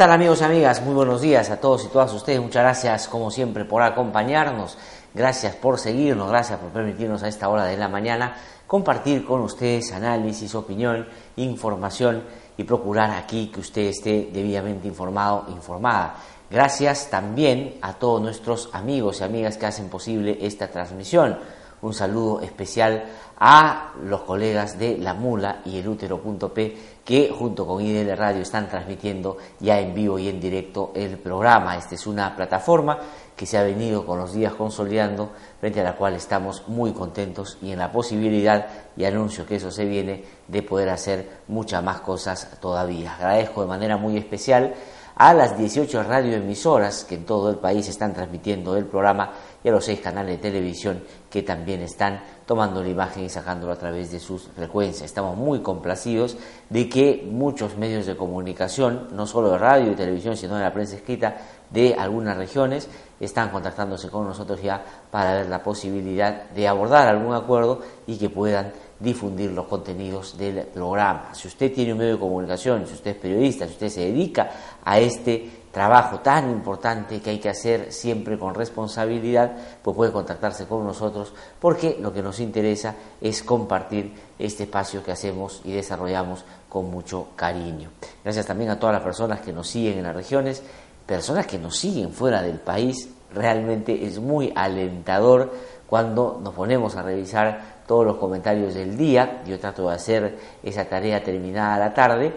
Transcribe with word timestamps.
Tal 0.00 0.12
amigos 0.12 0.40
y 0.40 0.44
amigas? 0.44 0.80
Muy 0.80 0.94
buenos 0.94 1.20
días 1.20 1.50
a 1.50 1.60
todos 1.60 1.84
y 1.84 1.88
todas 1.88 2.10
ustedes. 2.14 2.40
Muchas 2.40 2.62
gracias 2.62 3.06
como 3.06 3.30
siempre 3.30 3.66
por 3.66 3.82
acompañarnos. 3.82 4.78
Gracias 5.12 5.54
por 5.56 5.78
seguirnos, 5.78 6.30
gracias 6.30 6.58
por 6.58 6.70
permitirnos 6.70 7.22
a 7.22 7.28
esta 7.28 7.50
hora 7.50 7.66
de 7.66 7.76
la 7.76 7.86
mañana 7.86 8.34
compartir 8.66 9.26
con 9.26 9.42
ustedes 9.42 9.92
análisis, 9.92 10.54
opinión, 10.54 11.06
información 11.36 12.22
y 12.56 12.64
procurar 12.64 13.10
aquí 13.10 13.48
que 13.48 13.60
usted 13.60 13.82
esté 13.82 14.30
debidamente 14.32 14.88
informado, 14.88 15.44
informada. 15.48 16.14
Gracias 16.50 17.10
también 17.10 17.76
a 17.82 17.92
todos 17.92 18.22
nuestros 18.22 18.70
amigos 18.72 19.20
y 19.20 19.24
amigas 19.24 19.58
que 19.58 19.66
hacen 19.66 19.90
posible 19.90 20.38
esta 20.40 20.68
transmisión. 20.68 21.38
Un 21.82 21.94
saludo 21.94 22.40
especial 22.40 23.04
a 23.38 23.92
los 24.04 24.20
colegas 24.22 24.78
de 24.78 24.98
La 24.98 25.14
Mula 25.14 25.62
y 25.64 25.78
el 25.78 25.88
Útero.p 25.88 26.76
que 27.04 27.34
junto 27.36 27.66
con 27.66 27.84
IDL 27.84 28.16
Radio 28.16 28.42
están 28.42 28.68
transmitiendo 28.68 29.38
ya 29.58 29.80
en 29.80 29.94
vivo 29.94 30.18
y 30.18 30.28
en 30.28 30.40
directo 30.40 30.92
el 30.94 31.18
programa. 31.18 31.76
Esta 31.76 31.94
es 31.94 32.06
una 32.06 32.36
plataforma 32.36 32.98
que 33.34 33.46
se 33.46 33.56
ha 33.56 33.62
venido 33.62 34.04
con 34.04 34.18
los 34.18 34.34
días 34.34 34.52
consolidando, 34.52 35.30
frente 35.58 35.80
a 35.80 35.84
la 35.84 35.96
cual 35.96 36.14
estamos 36.14 36.68
muy 36.68 36.92
contentos 36.92 37.56
y 37.62 37.72
en 37.72 37.78
la 37.78 37.90
posibilidad 37.90 38.66
y 38.94 39.04
anuncio 39.06 39.46
que 39.46 39.56
eso 39.56 39.70
se 39.70 39.86
viene 39.86 40.22
de 40.46 40.62
poder 40.62 40.90
hacer 40.90 41.40
muchas 41.48 41.82
más 41.82 42.02
cosas 42.02 42.58
todavía. 42.60 43.14
Agradezco 43.14 43.62
de 43.62 43.68
manera 43.68 43.96
muy 43.96 44.18
especial 44.18 44.74
a 45.16 45.34
las 45.34 45.58
18 45.58 46.02
radioemisoras 46.02 47.04
que 47.04 47.16
en 47.16 47.26
todo 47.26 47.50
el 47.50 47.56
país 47.56 47.88
están 47.88 48.14
transmitiendo 48.14 48.76
el 48.76 48.86
programa 48.86 49.32
y 49.62 49.68
a 49.68 49.72
los 49.72 49.84
seis 49.84 50.00
canales 50.00 50.36
de 50.36 50.50
televisión 50.50 51.02
que 51.28 51.42
también 51.42 51.82
están 51.82 52.22
tomando 52.46 52.82
la 52.82 52.88
imagen 52.88 53.24
y 53.24 53.28
sacándolo 53.28 53.72
a 53.72 53.76
través 53.76 54.10
de 54.10 54.18
sus 54.18 54.48
frecuencias. 54.48 55.04
Estamos 55.04 55.36
muy 55.36 55.60
complacidos 55.60 56.36
de 56.68 56.88
que 56.88 57.28
muchos 57.30 57.76
medios 57.76 58.06
de 58.06 58.16
comunicación, 58.16 59.08
no 59.12 59.26
solo 59.26 59.52
de 59.52 59.58
radio 59.58 59.92
y 59.92 59.94
televisión, 59.94 60.36
sino 60.36 60.56
de 60.56 60.62
la 60.62 60.72
prensa 60.72 60.96
escrita 60.96 61.36
de 61.70 61.94
algunas 61.94 62.36
regiones, 62.36 62.88
están 63.20 63.50
contactándose 63.50 64.08
con 64.08 64.26
nosotros 64.26 64.60
ya 64.60 64.82
para 65.10 65.34
ver 65.34 65.48
la 65.48 65.62
posibilidad 65.62 66.50
de 66.50 66.66
abordar 66.66 67.08
algún 67.08 67.34
acuerdo 67.34 67.80
y 68.06 68.16
que 68.16 68.30
puedan 68.30 68.72
difundir 68.98 69.50
los 69.52 69.66
contenidos 69.66 70.36
del 70.36 70.66
programa. 70.66 71.34
Si 71.34 71.48
usted 71.48 71.72
tiene 71.72 71.92
un 71.92 71.98
medio 71.98 72.14
de 72.14 72.20
comunicación, 72.20 72.86
si 72.86 72.94
usted 72.94 73.12
es 73.12 73.16
periodista, 73.16 73.66
si 73.66 73.72
usted 73.72 73.88
se 73.88 74.00
dedica 74.00 74.50
a 74.84 74.98
este 74.98 75.59
trabajo 75.70 76.18
tan 76.20 76.50
importante 76.50 77.20
que 77.20 77.30
hay 77.30 77.38
que 77.38 77.48
hacer 77.48 77.92
siempre 77.92 78.38
con 78.38 78.54
responsabilidad, 78.54 79.52
pues 79.82 79.96
puede 79.96 80.12
contactarse 80.12 80.66
con 80.66 80.84
nosotros 80.84 81.32
porque 81.60 81.96
lo 82.00 82.12
que 82.12 82.22
nos 82.22 82.40
interesa 82.40 82.94
es 83.20 83.42
compartir 83.42 84.12
este 84.38 84.64
espacio 84.64 85.02
que 85.02 85.12
hacemos 85.12 85.60
y 85.64 85.72
desarrollamos 85.72 86.44
con 86.68 86.90
mucho 86.90 87.28
cariño. 87.36 87.90
Gracias 88.24 88.46
también 88.46 88.70
a 88.70 88.78
todas 88.78 88.94
las 88.94 89.02
personas 89.02 89.40
que 89.40 89.52
nos 89.52 89.68
siguen 89.68 89.98
en 89.98 90.04
las 90.04 90.14
regiones, 90.14 90.62
personas 91.06 91.46
que 91.46 91.58
nos 91.58 91.76
siguen 91.76 92.12
fuera 92.12 92.42
del 92.42 92.58
país. 92.58 93.08
Realmente 93.32 94.04
es 94.04 94.18
muy 94.18 94.52
alentador 94.56 95.52
cuando 95.86 96.40
nos 96.42 96.54
ponemos 96.54 96.96
a 96.96 97.02
revisar 97.02 97.80
todos 97.86 98.04
los 98.04 98.16
comentarios 98.16 98.74
del 98.74 98.96
día. 98.96 99.42
Yo 99.46 99.58
trato 99.58 99.88
de 99.88 99.94
hacer 99.94 100.38
esa 100.62 100.84
tarea 100.84 101.22
terminada 101.22 101.76
a 101.76 101.78
la 101.78 101.94
tarde 101.94 102.34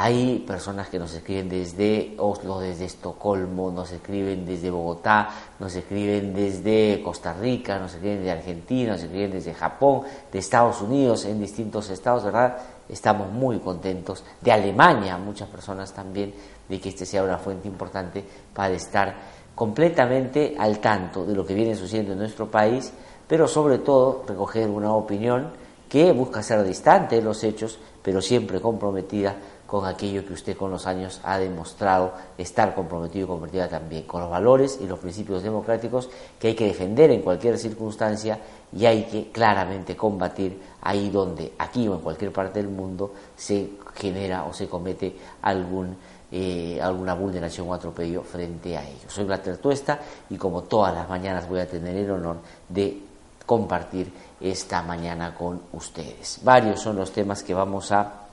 hay 0.00 0.44
personas 0.46 0.88
que 0.88 0.98
nos 1.00 1.12
escriben 1.12 1.48
desde 1.48 2.14
Oslo, 2.18 2.60
desde 2.60 2.84
Estocolmo, 2.84 3.72
nos 3.72 3.90
escriben 3.90 4.46
desde 4.46 4.70
Bogotá, 4.70 5.28
nos 5.58 5.74
escriben 5.74 6.32
desde 6.32 7.02
Costa 7.02 7.32
Rica, 7.32 7.80
nos 7.80 7.94
escriben 7.94 8.18
desde 8.18 8.30
Argentina, 8.30 8.92
nos 8.92 9.02
escriben 9.02 9.32
desde 9.32 9.54
Japón, 9.54 10.02
de 10.30 10.38
Estados 10.38 10.80
Unidos, 10.82 11.24
en 11.24 11.40
distintos 11.40 11.90
estados, 11.90 12.22
¿verdad? 12.22 12.58
Estamos 12.88 13.32
muy 13.32 13.58
contentos. 13.58 14.22
De 14.40 14.52
Alemania, 14.52 15.18
muchas 15.18 15.48
personas 15.48 15.92
también, 15.92 16.32
de 16.68 16.80
que 16.80 16.90
este 16.90 17.04
sea 17.04 17.24
una 17.24 17.38
fuente 17.38 17.66
importante 17.66 18.24
para 18.54 18.74
estar 18.74 19.16
completamente 19.52 20.54
al 20.56 20.78
tanto 20.78 21.26
de 21.26 21.34
lo 21.34 21.44
que 21.44 21.54
viene 21.54 21.74
sucediendo 21.74 22.12
en 22.12 22.20
nuestro 22.20 22.48
país, 22.48 22.92
pero 23.26 23.48
sobre 23.48 23.78
todo 23.78 24.22
recoger 24.28 24.70
una 24.70 24.92
opinión 24.92 25.50
que 25.88 26.12
busca 26.12 26.40
ser 26.40 26.62
distante 26.62 27.16
de 27.16 27.22
los 27.22 27.42
hechos, 27.42 27.80
pero 28.00 28.20
siempre 28.20 28.60
comprometida 28.60 29.34
con 29.68 29.84
aquello 29.84 30.24
que 30.24 30.32
usted 30.32 30.56
con 30.56 30.70
los 30.70 30.86
años 30.86 31.20
ha 31.24 31.38
demostrado 31.38 32.14
estar 32.38 32.74
comprometido 32.74 33.26
y 33.26 33.28
convertida 33.28 33.68
también, 33.68 34.04
con 34.04 34.22
los 34.22 34.30
valores 34.30 34.78
y 34.80 34.86
los 34.86 34.98
principios 34.98 35.42
democráticos 35.42 36.08
que 36.40 36.48
hay 36.48 36.54
que 36.54 36.64
defender 36.64 37.10
en 37.10 37.20
cualquier 37.20 37.58
circunstancia 37.58 38.38
y 38.72 38.86
hay 38.86 39.04
que 39.04 39.30
claramente 39.30 39.94
combatir 39.94 40.58
ahí 40.80 41.10
donde, 41.10 41.52
aquí 41.58 41.86
o 41.86 41.96
en 41.96 42.00
cualquier 42.00 42.32
parte 42.32 42.62
del 42.62 42.70
mundo, 42.70 43.12
se 43.36 43.72
genera 43.94 44.44
o 44.44 44.54
se 44.54 44.70
comete 44.70 45.14
algún, 45.42 45.94
eh, 46.32 46.80
alguna 46.80 47.12
vulneración 47.12 47.68
o 47.68 47.74
atropello 47.74 48.22
frente 48.22 48.74
a 48.74 48.88
ellos. 48.88 49.12
Soy 49.12 49.24
Blatter 49.24 49.58
Tuesta 49.58 50.00
y 50.30 50.38
como 50.38 50.62
todas 50.62 50.94
las 50.94 51.06
mañanas 51.10 51.46
voy 51.46 51.60
a 51.60 51.68
tener 51.68 51.94
el 51.94 52.10
honor 52.10 52.38
de 52.70 53.02
compartir 53.44 54.10
esta 54.40 54.80
mañana 54.80 55.34
con 55.34 55.60
ustedes. 55.74 56.40
Varios 56.42 56.80
son 56.80 56.96
los 56.96 57.12
temas 57.12 57.42
que 57.42 57.52
vamos 57.52 57.92
a 57.92 58.27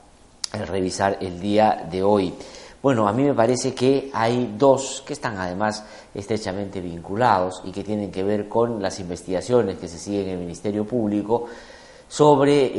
revisar 0.52 1.18
el 1.20 1.40
día 1.40 1.86
de 1.90 2.02
hoy. 2.02 2.34
Bueno, 2.82 3.08
a 3.08 3.12
mí 3.12 3.24
me 3.24 3.34
parece 3.34 3.74
que 3.74 4.10
hay 4.12 4.54
dos 4.56 5.02
que 5.04 5.14
están 5.14 5.38
además 5.38 5.84
estrechamente 6.14 6.80
vinculados 6.80 7.62
y 7.64 7.72
que 7.72 7.82
tienen 7.82 8.10
que 8.12 8.22
ver 8.22 8.48
con 8.48 8.80
las 8.80 9.00
investigaciones 9.00 9.78
que 9.78 9.88
se 9.88 9.98
siguen 9.98 10.28
en 10.28 10.30
el 10.34 10.38
Ministerio 10.38 10.84
Público 10.84 11.46
sobre 12.08 12.70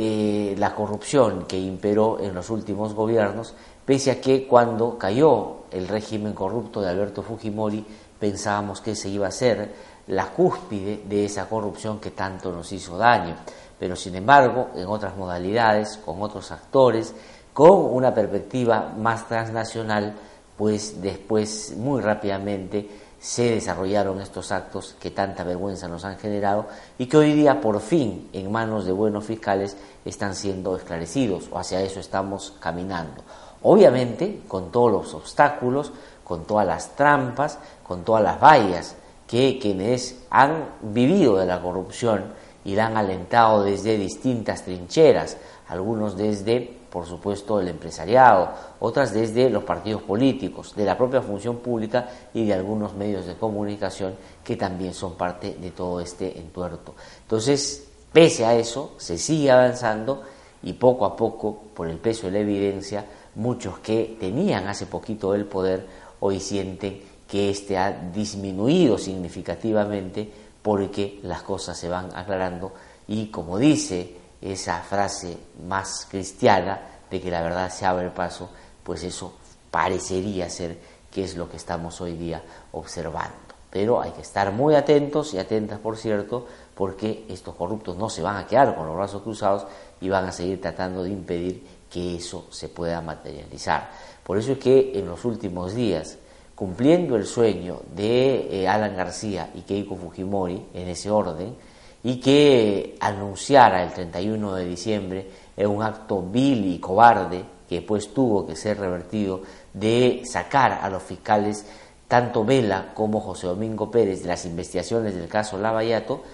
eh, 0.52 0.56
la 0.56 0.74
corrupción 0.74 1.44
que 1.46 1.58
imperó 1.58 2.18
en 2.20 2.34
los 2.34 2.48
últimos 2.48 2.94
gobiernos, 2.94 3.54
pese 3.84 4.10
a 4.10 4.20
que 4.20 4.46
cuando 4.46 4.96
cayó 4.96 5.64
el 5.70 5.86
régimen 5.86 6.32
corrupto 6.32 6.80
de 6.80 6.88
Alberto 6.88 7.22
Fujimori 7.22 7.84
pensábamos 8.18 8.80
que 8.80 8.94
se 8.94 9.08
iba 9.08 9.28
a 9.28 9.30
ser 9.30 9.72
la 10.08 10.30
cúspide 10.30 11.02
de 11.06 11.26
esa 11.26 11.48
corrupción 11.48 12.00
que 12.00 12.10
tanto 12.12 12.50
nos 12.50 12.72
hizo 12.72 12.96
daño. 12.96 13.36
Pero 13.78 13.94
sin 13.94 14.16
embargo, 14.16 14.70
en 14.74 14.86
otras 14.86 15.16
modalidades, 15.16 15.98
con 15.98 16.20
otros 16.22 16.50
actores, 16.50 17.14
con 17.58 17.92
una 17.92 18.14
perspectiva 18.14 18.94
más 18.96 19.26
transnacional, 19.26 20.14
pues 20.56 21.02
después 21.02 21.74
muy 21.76 22.00
rápidamente 22.00 22.88
se 23.18 23.50
desarrollaron 23.50 24.20
estos 24.20 24.52
actos 24.52 24.94
que 25.00 25.10
tanta 25.10 25.42
vergüenza 25.42 25.88
nos 25.88 26.04
han 26.04 26.18
generado 26.18 26.66
y 26.98 27.06
que 27.06 27.16
hoy 27.16 27.32
día 27.32 27.60
por 27.60 27.80
fin 27.80 28.28
en 28.32 28.52
manos 28.52 28.84
de 28.84 28.92
buenos 28.92 29.24
fiscales 29.24 29.76
están 30.04 30.36
siendo 30.36 30.76
esclarecidos 30.76 31.48
o 31.50 31.58
hacia 31.58 31.80
eso 31.82 31.98
estamos 31.98 32.54
caminando. 32.60 33.24
Obviamente 33.64 34.42
con 34.46 34.70
todos 34.70 34.92
los 34.92 35.14
obstáculos, 35.14 35.90
con 36.22 36.44
todas 36.44 36.64
las 36.64 36.94
trampas, 36.94 37.58
con 37.82 38.04
todas 38.04 38.22
las 38.22 38.40
vallas 38.40 38.94
que 39.26 39.58
quienes 39.60 40.14
han 40.30 40.64
vivido 40.80 41.36
de 41.38 41.46
la 41.46 41.60
corrupción 41.60 42.26
y 42.64 42.74
la 42.74 42.86
han 42.86 42.96
alentado 42.96 43.62
desde 43.62 43.96
distintas 43.96 44.64
trincheras, 44.64 45.36
algunos 45.68 46.16
desde 46.16 46.78
por 46.90 47.06
supuesto, 47.06 47.60
el 47.60 47.68
empresariado, 47.68 48.50
otras 48.80 49.12
desde 49.12 49.50
los 49.50 49.64
partidos 49.64 50.02
políticos, 50.02 50.74
de 50.74 50.84
la 50.84 50.96
propia 50.96 51.20
función 51.20 51.58
pública 51.58 52.08
y 52.32 52.46
de 52.46 52.54
algunos 52.54 52.94
medios 52.94 53.26
de 53.26 53.34
comunicación 53.34 54.14
que 54.42 54.56
también 54.56 54.94
son 54.94 55.14
parte 55.14 55.56
de 55.60 55.70
todo 55.70 56.00
este 56.00 56.38
entuerto. 56.38 56.94
Entonces, 57.22 57.88
pese 58.12 58.46
a 58.46 58.54
eso, 58.54 58.94
se 58.96 59.18
sigue 59.18 59.50
avanzando 59.50 60.22
y 60.62 60.72
poco 60.72 61.04
a 61.04 61.14
poco, 61.14 61.62
por 61.74 61.88
el 61.88 61.98
peso 61.98 62.26
de 62.26 62.32
la 62.32 62.38
evidencia, 62.38 63.04
muchos 63.34 63.78
que 63.80 64.16
tenían 64.18 64.66
hace 64.66 64.86
poquito 64.86 65.34
el 65.34 65.44
poder 65.44 65.86
hoy 66.20 66.40
sienten 66.40 67.02
que 67.28 67.50
éste 67.50 67.76
ha 67.76 67.92
disminuido 67.92 68.96
significativamente 68.96 70.47
porque 70.62 71.20
las 71.22 71.42
cosas 71.42 71.78
se 71.78 71.88
van 71.88 72.10
aclarando 72.14 72.72
y 73.06 73.28
como 73.28 73.58
dice 73.58 74.16
esa 74.40 74.80
frase 74.82 75.36
más 75.66 76.06
cristiana 76.10 76.80
de 77.10 77.20
que 77.20 77.30
la 77.30 77.42
verdad 77.42 77.70
se 77.70 77.86
abre 77.86 78.10
paso, 78.10 78.50
pues 78.82 79.02
eso 79.02 79.32
parecería 79.70 80.48
ser 80.50 80.78
que 81.10 81.24
es 81.24 81.36
lo 81.36 81.48
que 81.48 81.56
estamos 81.56 82.00
hoy 82.00 82.16
día 82.16 82.42
observando. 82.72 83.36
Pero 83.70 84.00
hay 84.00 84.12
que 84.12 84.22
estar 84.22 84.50
muy 84.52 84.74
atentos 84.74 85.34
y 85.34 85.38
atentas, 85.38 85.78
por 85.78 85.96
cierto, 85.96 86.46
porque 86.74 87.26
estos 87.28 87.54
corruptos 87.54 87.96
no 87.96 88.08
se 88.08 88.22
van 88.22 88.36
a 88.36 88.46
quedar 88.46 88.74
con 88.74 88.86
los 88.86 88.96
brazos 88.96 89.22
cruzados 89.22 89.66
y 90.00 90.08
van 90.08 90.26
a 90.26 90.32
seguir 90.32 90.60
tratando 90.60 91.02
de 91.02 91.10
impedir 91.10 91.62
que 91.90 92.16
eso 92.16 92.46
se 92.50 92.68
pueda 92.68 93.00
materializar. 93.00 93.90
Por 94.24 94.38
eso 94.38 94.52
es 94.52 94.58
que 94.58 94.98
en 94.98 95.06
los 95.06 95.24
últimos 95.24 95.74
días, 95.74 96.18
cumpliendo 96.58 97.14
el 97.14 97.24
sueño 97.24 97.82
de 97.94 98.62
eh, 98.62 98.68
Alan 98.68 98.96
García 98.96 99.50
y 99.54 99.60
Keiko 99.60 99.94
Fujimori, 99.94 100.60
en 100.74 100.88
ese 100.88 101.08
orden, 101.08 101.54
y 102.02 102.18
que 102.18 102.96
anunciara 102.98 103.84
el 103.84 103.92
31 103.92 104.56
de 104.56 104.64
diciembre 104.64 105.30
en 105.56 105.70
un 105.70 105.84
acto 105.84 106.20
vil 106.20 106.66
y 106.66 106.80
cobarde 106.80 107.44
que 107.68 107.80
pues 107.82 108.12
tuvo 108.12 108.44
que 108.44 108.56
ser 108.56 108.80
revertido 108.80 109.42
de 109.72 110.22
sacar 110.24 110.80
a 110.82 110.90
los 110.90 111.04
fiscales 111.04 111.64
tanto 112.08 112.44
Vela 112.44 112.92
como 112.92 113.20
José 113.20 113.46
Domingo 113.46 113.88
Pérez 113.88 114.22
de 114.22 114.28
las 114.28 114.44
investigaciones 114.44 115.14
del 115.14 115.28
caso 115.28 115.58
Lavallato, 115.58 116.24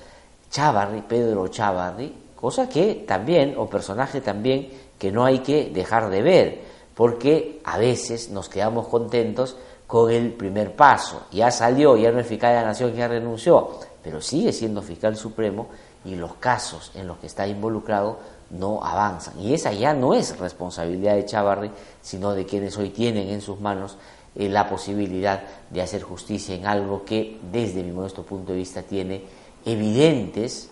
Chavarri, 0.51 1.03
Pedro 1.03 1.49
Chavarri, 1.49 2.15
cosa 2.35 2.67
que 2.67 3.05
también, 3.07 3.57
o 3.59 3.69
personaje 3.69 4.23
también, 4.23 4.71
que 4.99 5.13
no 5.13 5.27
hay 5.27 5.41
que 5.41 5.67
dejar 5.67 6.09
de 6.09 6.23
ver, 6.23 6.61
porque 6.95 7.61
a 7.65 7.77
veces 7.77 8.31
nos 8.31 8.49
quedamos 8.49 8.89
contentos 8.89 9.57
con 9.95 10.11
el 10.11 10.33
primer 10.33 10.75
paso. 10.75 11.23
Ya 11.31 11.53
salió, 11.53 11.97
ya 11.97 12.11
no 12.11 12.19
es 12.19 12.27
fiscal 12.27 12.53
de 12.53 12.61
la 12.63 12.67
nación, 12.67 12.93
ya 12.95 13.07
renunció, 13.07 13.79
pero 14.03 14.21
sigue 14.21 14.53
siendo 14.53 14.83
fiscal 14.83 15.17
supremo 15.17 15.69
y 16.05 16.17
los 16.17 16.35
casos 16.35 16.91
en 16.97 17.07
los 17.07 17.19
que 17.19 17.29
está 17.29 17.47
involucrado 17.47 18.19
no 18.51 18.85
avanzan. 18.85 19.39
Y 19.39 19.55
esa 19.55 19.73
ya 19.73 19.95
no 19.95 20.13
es 20.13 20.37
responsabilidad 20.37 21.15
de 21.15 21.25
Chavarri, 21.27 21.71
sino 22.03 22.33
de 22.33 22.45
quienes 22.45 22.77
hoy 22.77 22.91
tienen 22.91 23.29
en 23.29 23.41
sus 23.41 23.61
manos 23.61 23.97
eh, 24.35 24.49
la 24.49 24.69
posibilidad 24.69 25.45
de 25.71 25.83
hacer 25.83 26.03
justicia 26.03 26.57
en 26.57 26.67
algo 26.67 27.05
que, 27.05 27.39
desde 27.53 27.85
mi 27.85 27.93
modesto 27.93 28.25
punto 28.25 28.51
de 28.51 28.59
vista, 28.59 28.83
tiene 28.83 29.23
evidentes 29.65 30.71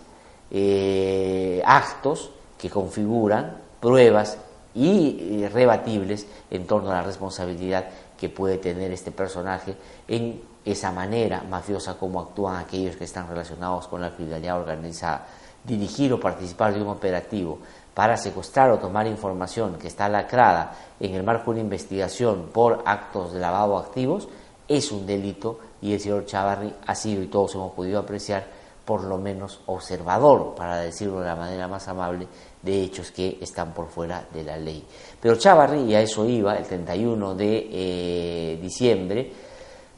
eh, 0.51 1.61
actos 1.65 2.29
que 2.57 2.69
configuran 2.69 3.55
pruebas 3.79 4.37
irrebatibles 4.75 6.27
en 6.49 6.65
torno 6.67 6.91
a 6.91 6.95
la 6.95 7.03
responsabilidad 7.03 7.85
que 8.23 8.29
puede 8.29 8.57
tener 8.57 8.89
este 8.93 9.11
personaje 9.11 9.75
en 10.07 10.41
esa 10.63 10.93
manera 10.93 11.43
mafiosa 11.43 11.97
como 11.97 12.21
actúan 12.21 12.55
aquellos 12.55 12.95
que 12.95 13.03
están 13.03 13.27
relacionados 13.27 13.89
con 13.89 13.99
la 13.99 14.15
criminalidad 14.15 14.61
organizada 14.61 15.27
dirigir 15.61 16.13
o 16.13 16.21
participar 16.21 16.73
de 16.73 16.81
un 16.81 16.87
operativo 16.87 17.59
para 17.93 18.15
secuestrar 18.15 18.71
o 18.71 18.79
tomar 18.79 19.07
información 19.07 19.75
que 19.75 19.89
está 19.89 20.07
lacrada 20.07 20.71
en 21.01 21.15
el 21.15 21.23
marco 21.23 21.51
de 21.51 21.59
una 21.59 21.67
investigación 21.67 22.47
por 22.53 22.81
actos 22.85 23.33
de 23.33 23.41
lavado 23.41 23.77
de 23.77 23.87
activos 23.87 24.29
es 24.69 24.93
un 24.93 25.05
delito 25.05 25.59
y 25.81 25.91
el 25.91 25.99
señor 25.99 26.25
Chavarri 26.25 26.73
ha 26.87 26.95
sido 26.95 27.23
y 27.23 27.27
todos 27.27 27.55
hemos 27.55 27.73
podido 27.73 27.99
apreciar 27.99 28.47
por 28.85 29.03
lo 29.03 29.17
menos 29.17 29.61
observador, 29.67 30.53
para 30.55 30.77
decirlo 30.77 31.19
de 31.19 31.27
la 31.27 31.35
manera 31.35 31.67
más 31.67 31.87
amable, 31.87 32.27
de 32.61 32.83
hechos 32.83 33.11
que 33.11 33.37
están 33.41 33.73
por 33.73 33.87
fuera 33.87 34.25
de 34.33 34.43
la 34.43 34.57
ley. 34.57 34.85
Pero 35.21 35.35
Chavarri, 35.35 35.81
y 35.81 35.95
a 35.95 36.01
eso 36.01 36.25
iba, 36.25 36.55
el 36.55 36.65
31 36.65 37.35
de 37.35 37.69
eh, 37.71 38.59
diciembre, 38.61 39.31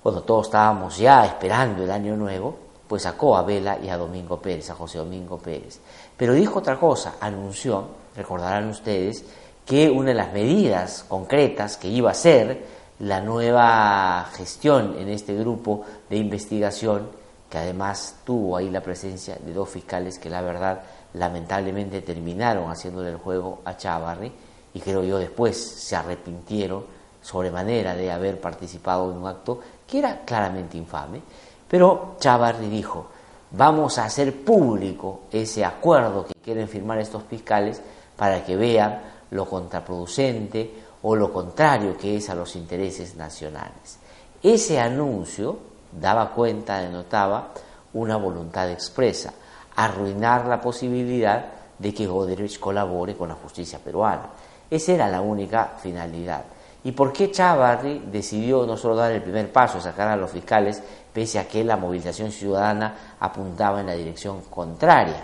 cuando 0.02 0.22
todos 0.22 0.48
estábamos 0.48 0.98
ya 0.98 1.26
esperando 1.26 1.84
el 1.84 1.90
año 1.90 2.16
nuevo, 2.16 2.56
pues 2.88 3.04
sacó 3.04 3.36
a 3.36 3.44
Vela 3.44 3.80
y 3.82 3.90
a 3.90 3.98
Domingo 3.98 4.40
Pérez, 4.40 4.70
a 4.70 4.76
José 4.76 5.00
Domingo 5.00 5.38
Pérez. 5.40 5.80
Pero 6.16 6.34
dijo 6.34 6.60
otra 6.60 6.80
cosa, 6.80 7.16
anunció, 7.20 7.88
recordarán 8.16 8.70
ustedes, 8.70 9.26
que 9.66 9.90
una 9.90 10.10
de 10.10 10.16
las 10.16 10.32
medidas 10.32 11.06
concretas 11.08 11.78
que 11.78 11.88
iba 11.88 12.12
a 12.12 12.14
ser 12.14 12.64
la 13.00 13.20
nueva 13.20 14.30
gestión 14.34 14.96
en 15.00 15.10
este 15.10 15.34
grupo 15.34 15.82
de 16.10 16.18
investigación, 16.18 17.10
que 17.56 17.62
además 17.62 18.18
tuvo 18.26 18.58
ahí 18.58 18.70
la 18.70 18.82
presencia 18.82 19.38
de 19.38 19.54
dos 19.54 19.70
fiscales 19.70 20.20
que 20.20 20.30
la 20.30 20.42
verdad 20.42 20.82
lamentablemente 21.14 22.02
terminaron 22.02 22.70
haciéndole 22.70 23.12
el 23.12 23.16
juego 23.16 23.62
a 23.64 23.78
Chavarri 23.78 24.30
y 24.74 24.82
creo 24.82 25.06
yo 25.06 25.18
después 25.18 25.56
se 25.56 25.96
arrepintieron 25.96 26.84
sobremanera 27.22 27.96
de 27.96 28.12
haber 28.12 28.42
participado 28.42 29.10
en 29.10 29.20
un 29.20 29.28
acto 29.28 29.62
que 29.88 30.00
era 30.00 30.26
claramente 30.26 30.76
infame. 30.78 31.22
Pero 31.66 32.18
Chavarri 32.20 32.68
dijo, 32.68 33.08
vamos 33.52 34.00
a 34.00 34.04
hacer 34.04 34.44
público 34.44 35.22
ese 35.32 35.64
acuerdo 35.64 36.26
que 36.26 36.34
quieren 36.34 36.68
firmar 36.68 37.00
estos 37.00 37.24
fiscales 37.24 37.82
para 38.18 38.44
que 38.44 38.58
vean 38.58 39.02
lo 39.32 39.46
contraproducente 39.46 40.74
o 41.04 41.16
lo 41.16 41.32
contrario 41.32 41.96
que 41.98 42.18
es 42.18 42.30
a 42.30 42.36
los 42.36 42.54
intereses 42.58 43.16
nacionales. 43.16 43.98
Ese 44.44 44.78
anuncio 44.78 45.75
daba 46.00 46.32
cuenta, 46.32 46.80
denotaba 46.80 47.50
una 47.94 48.18
voluntad 48.18 48.70
expresa, 48.70 49.34
arruinar 49.76 50.46
la 50.46 50.62
posibilidad 50.62 51.46
de 51.78 51.94
que 51.94 52.08
Goderich 52.08 52.60
colabore 52.60 53.16
con 53.16 53.30
la 53.30 53.36
justicia 53.36 53.80
peruana. 53.80 54.30
Esa 54.70 54.94
era 54.94 55.10
la 55.10 55.22
única 55.22 55.74
finalidad. 55.82 56.44
¿Y 56.84 56.92
por 56.92 57.12
qué 57.12 57.32
Chavarri 57.32 58.04
decidió 58.12 58.66
no 58.66 58.78
solo 58.78 58.96
dar 58.96 59.12
el 59.12 59.22
primer 59.22 59.52
paso, 59.52 59.82
sacar 59.82 60.08
a 60.08 60.16
los 60.16 60.30
fiscales, 60.30 60.82
pese 61.16 61.40
a 61.40 61.48
que 61.48 61.64
la 61.64 61.78
movilización 61.78 62.30
ciudadana 62.30 63.16
apuntaba 63.22 63.80
en 63.80 63.88
la 63.88 63.94
dirección 63.94 64.42
contraria. 64.50 65.24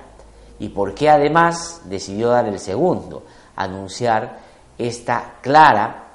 ¿Y 0.57 0.69
por 0.69 0.95
qué 0.95 1.09
además 1.09 1.81
decidió 1.83 2.29
dar 2.29 2.47
el 2.47 2.59
segundo? 2.59 3.23
Anunciar 3.57 4.39
esta 4.77 5.33
clara, 5.41 6.10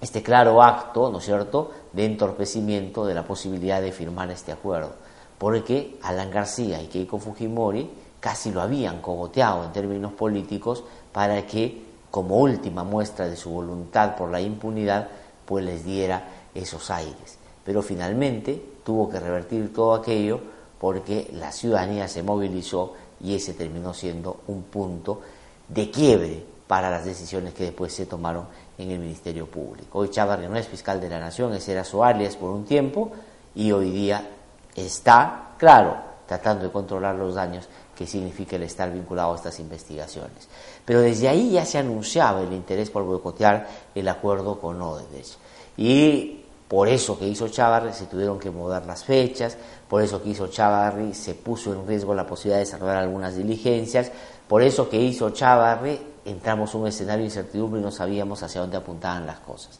este 0.00 0.22
claro 0.22 0.62
acto, 0.62 1.10
¿no 1.10 1.18
es 1.18 1.24
cierto?, 1.24 1.70
de 1.92 2.06
entorpecimiento 2.06 3.04
de 3.04 3.14
la 3.14 3.24
posibilidad 3.24 3.82
de 3.82 3.92
firmar 3.92 4.30
este 4.30 4.52
acuerdo. 4.52 4.92
Porque 5.38 5.98
Alan 6.02 6.30
García 6.30 6.82
y 6.82 6.86
Keiko 6.86 7.18
Fujimori 7.18 7.90
casi 8.20 8.50
lo 8.50 8.60
habían 8.60 9.00
cogoteado 9.00 9.64
en 9.64 9.72
términos 9.72 10.12
políticos 10.12 10.84
para 11.12 11.46
que, 11.46 11.82
como 12.10 12.36
última 12.36 12.84
muestra 12.84 13.28
de 13.28 13.36
su 13.36 13.50
voluntad 13.50 14.16
por 14.16 14.30
la 14.30 14.40
impunidad, 14.40 15.08
pues 15.44 15.64
les 15.64 15.84
diera 15.84 16.28
esos 16.54 16.90
aires. 16.90 17.38
Pero 17.64 17.82
finalmente 17.82 18.62
tuvo 18.84 19.08
que 19.08 19.20
revertir 19.20 19.72
todo 19.72 19.94
aquello 19.94 20.40
porque 20.78 21.30
la 21.34 21.52
ciudadanía 21.52 22.08
se 22.08 22.22
movilizó 22.22 22.94
y 23.22 23.34
ese 23.34 23.52
terminó 23.52 23.92
siendo 23.92 24.40
un 24.46 24.62
punto 24.62 25.20
de 25.68 25.90
quiebre 25.90 26.44
para 26.66 26.90
las 26.90 27.04
decisiones 27.04 27.52
que 27.52 27.64
después 27.64 27.92
se 27.92 28.06
tomaron 28.06 28.46
en 28.82 28.90
el 28.90 28.98
Ministerio 28.98 29.46
Público. 29.46 29.98
Hoy 29.98 30.08
Chávarri 30.08 30.48
no 30.48 30.56
es 30.56 30.66
fiscal 30.66 31.00
de 31.00 31.08
la 31.08 31.20
Nación, 31.20 31.52
ese 31.54 31.72
era 31.72 31.84
su 31.84 32.02
alias 32.02 32.36
por 32.36 32.50
un 32.50 32.64
tiempo 32.64 33.12
y 33.54 33.72
hoy 33.72 33.90
día 33.90 34.26
está, 34.74 35.50
claro, 35.58 35.96
tratando 36.26 36.64
de 36.64 36.70
controlar 36.70 37.14
los 37.14 37.34
daños 37.34 37.68
que 37.94 38.06
significa 38.06 38.56
el 38.56 38.62
estar 38.62 38.90
vinculado 38.90 39.32
a 39.32 39.36
estas 39.36 39.58
investigaciones. 39.60 40.48
Pero 40.84 41.00
desde 41.00 41.28
ahí 41.28 41.50
ya 41.50 41.66
se 41.66 41.78
anunciaba 41.78 42.40
el 42.40 42.52
interés 42.52 42.90
por 42.90 43.04
boicotear 43.04 43.68
el 43.94 44.08
acuerdo 44.08 44.58
con 44.58 44.80
Odebrecht. 44.80 45.36
Y 45.76 46.40
por 46.66 46.88
eso 46.88 47.18
que 47.18 47.26
hizo 47.26 47.48
Chavarri 47.48 47.92
se 47.92 48.06
tuvieron 48.06 48.38
que 48.38 48.50
mudar 48.50 48.86
las 48.86 49.04
fechas, 49.04 49.58
por 49.88 50.02
eso 50.02 50.22
que 50.22 50.30
hizo 50.30 50.46
Chavarri 50.46 51.12
se 51.12 51.34
puso 51.34 51.72
en 51.72 51.86
riesgo 51.86 52.14
la 52.14 52.26
posibilidad 52.26 52.58
de 52.58 52.64
desarrollar 52.64 52.96
algunas 52.98 53.36
diligencias, 53.36 54.10
por 54.48 54.62
eso 54.62 54.88
que 54.88 54.96
hizo 54.96 55.30
Chavarri 55.30 55.98
entramos 56.30 56.74
en 56.74 56.80
un 56.82 56.86
escenario 56.88 57.20
de 57.20 57.26
incertidumbre 57.26 57.80
y 57.80 57.84
no 57.84 57.90
sabíamos 57.90 58.42
hacia 58.42 58.60
dónde 58.60 58.76
apuntaban 58.76 59.26
las 59.26 59.38
cosas. 59.40 59.78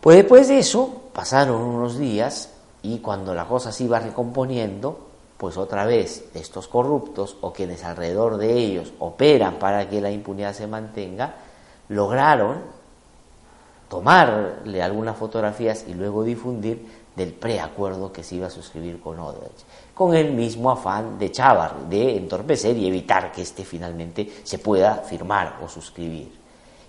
Pues 0.00 0.16
después 0.16 0.48
de 0.48 0.58
eso 0.58 1.02
pasaron 1.12 1.60
unos 1.60 1.98
días 1.98 2.50
y 2.82 2.98
cuando 2.98 3.34
la 3.34 3.46
cosa 3.46 3.72
se 3.72 3.84
iba 3.84 3.98
recomponiendo, 3.98 5.08
pues 5.36 5.56
otra 5.56 5.84
vez 5.84 6.24
estos 6.34 6.68
corruptos 6.68 7.36
o 7.40 7.52
quienes 7.52 7.84
alrededor 7.84 8.36
de 8.36 8.52
ellos 8.52 8.92
operan 8.98 9.58
para 9.58 9.88
que 9.88 10.00
la 10.00 10.10
impunidad 10.10 10.52
se 10.52 10.66
mantenga, 10.66 11.34
lograron 11.88 12.78
tomarle 13.88 14.82
algunas 14.82 15.16
fotografías 15.16 15.84
y 15.88 15.94
luego 15.94 16.22
difundir 16.22 16.97
del 17.18 17.32
preacuerdo 17.32 18.12
que 18.12 18.22
se 18.22 18.36
iba 18.36 18.46
a 18.46 18.50
suscribir 18.50 19.00
con 19.00 19.18
Odebrecht, 19.18 19.66
con 19.92 20.14
el 20.14 20.32
mismo 20.32 20.70
afán 20.70 21.18
de 21.18 21.32
Chávar, 21.32 21.88
de 21.88 22.16
entorpecer 22.16 22.76
y 22.76 22.86
evitar 22.86 23.32
que 23.32 23.42
éste 23.42 23.64
finalmente 23.64 24.40
se 24.44 24.58
pueda 24.58 24.94
firmar 24.98 25.58
o 25.62 25.68
suscribir. 25.68 26.32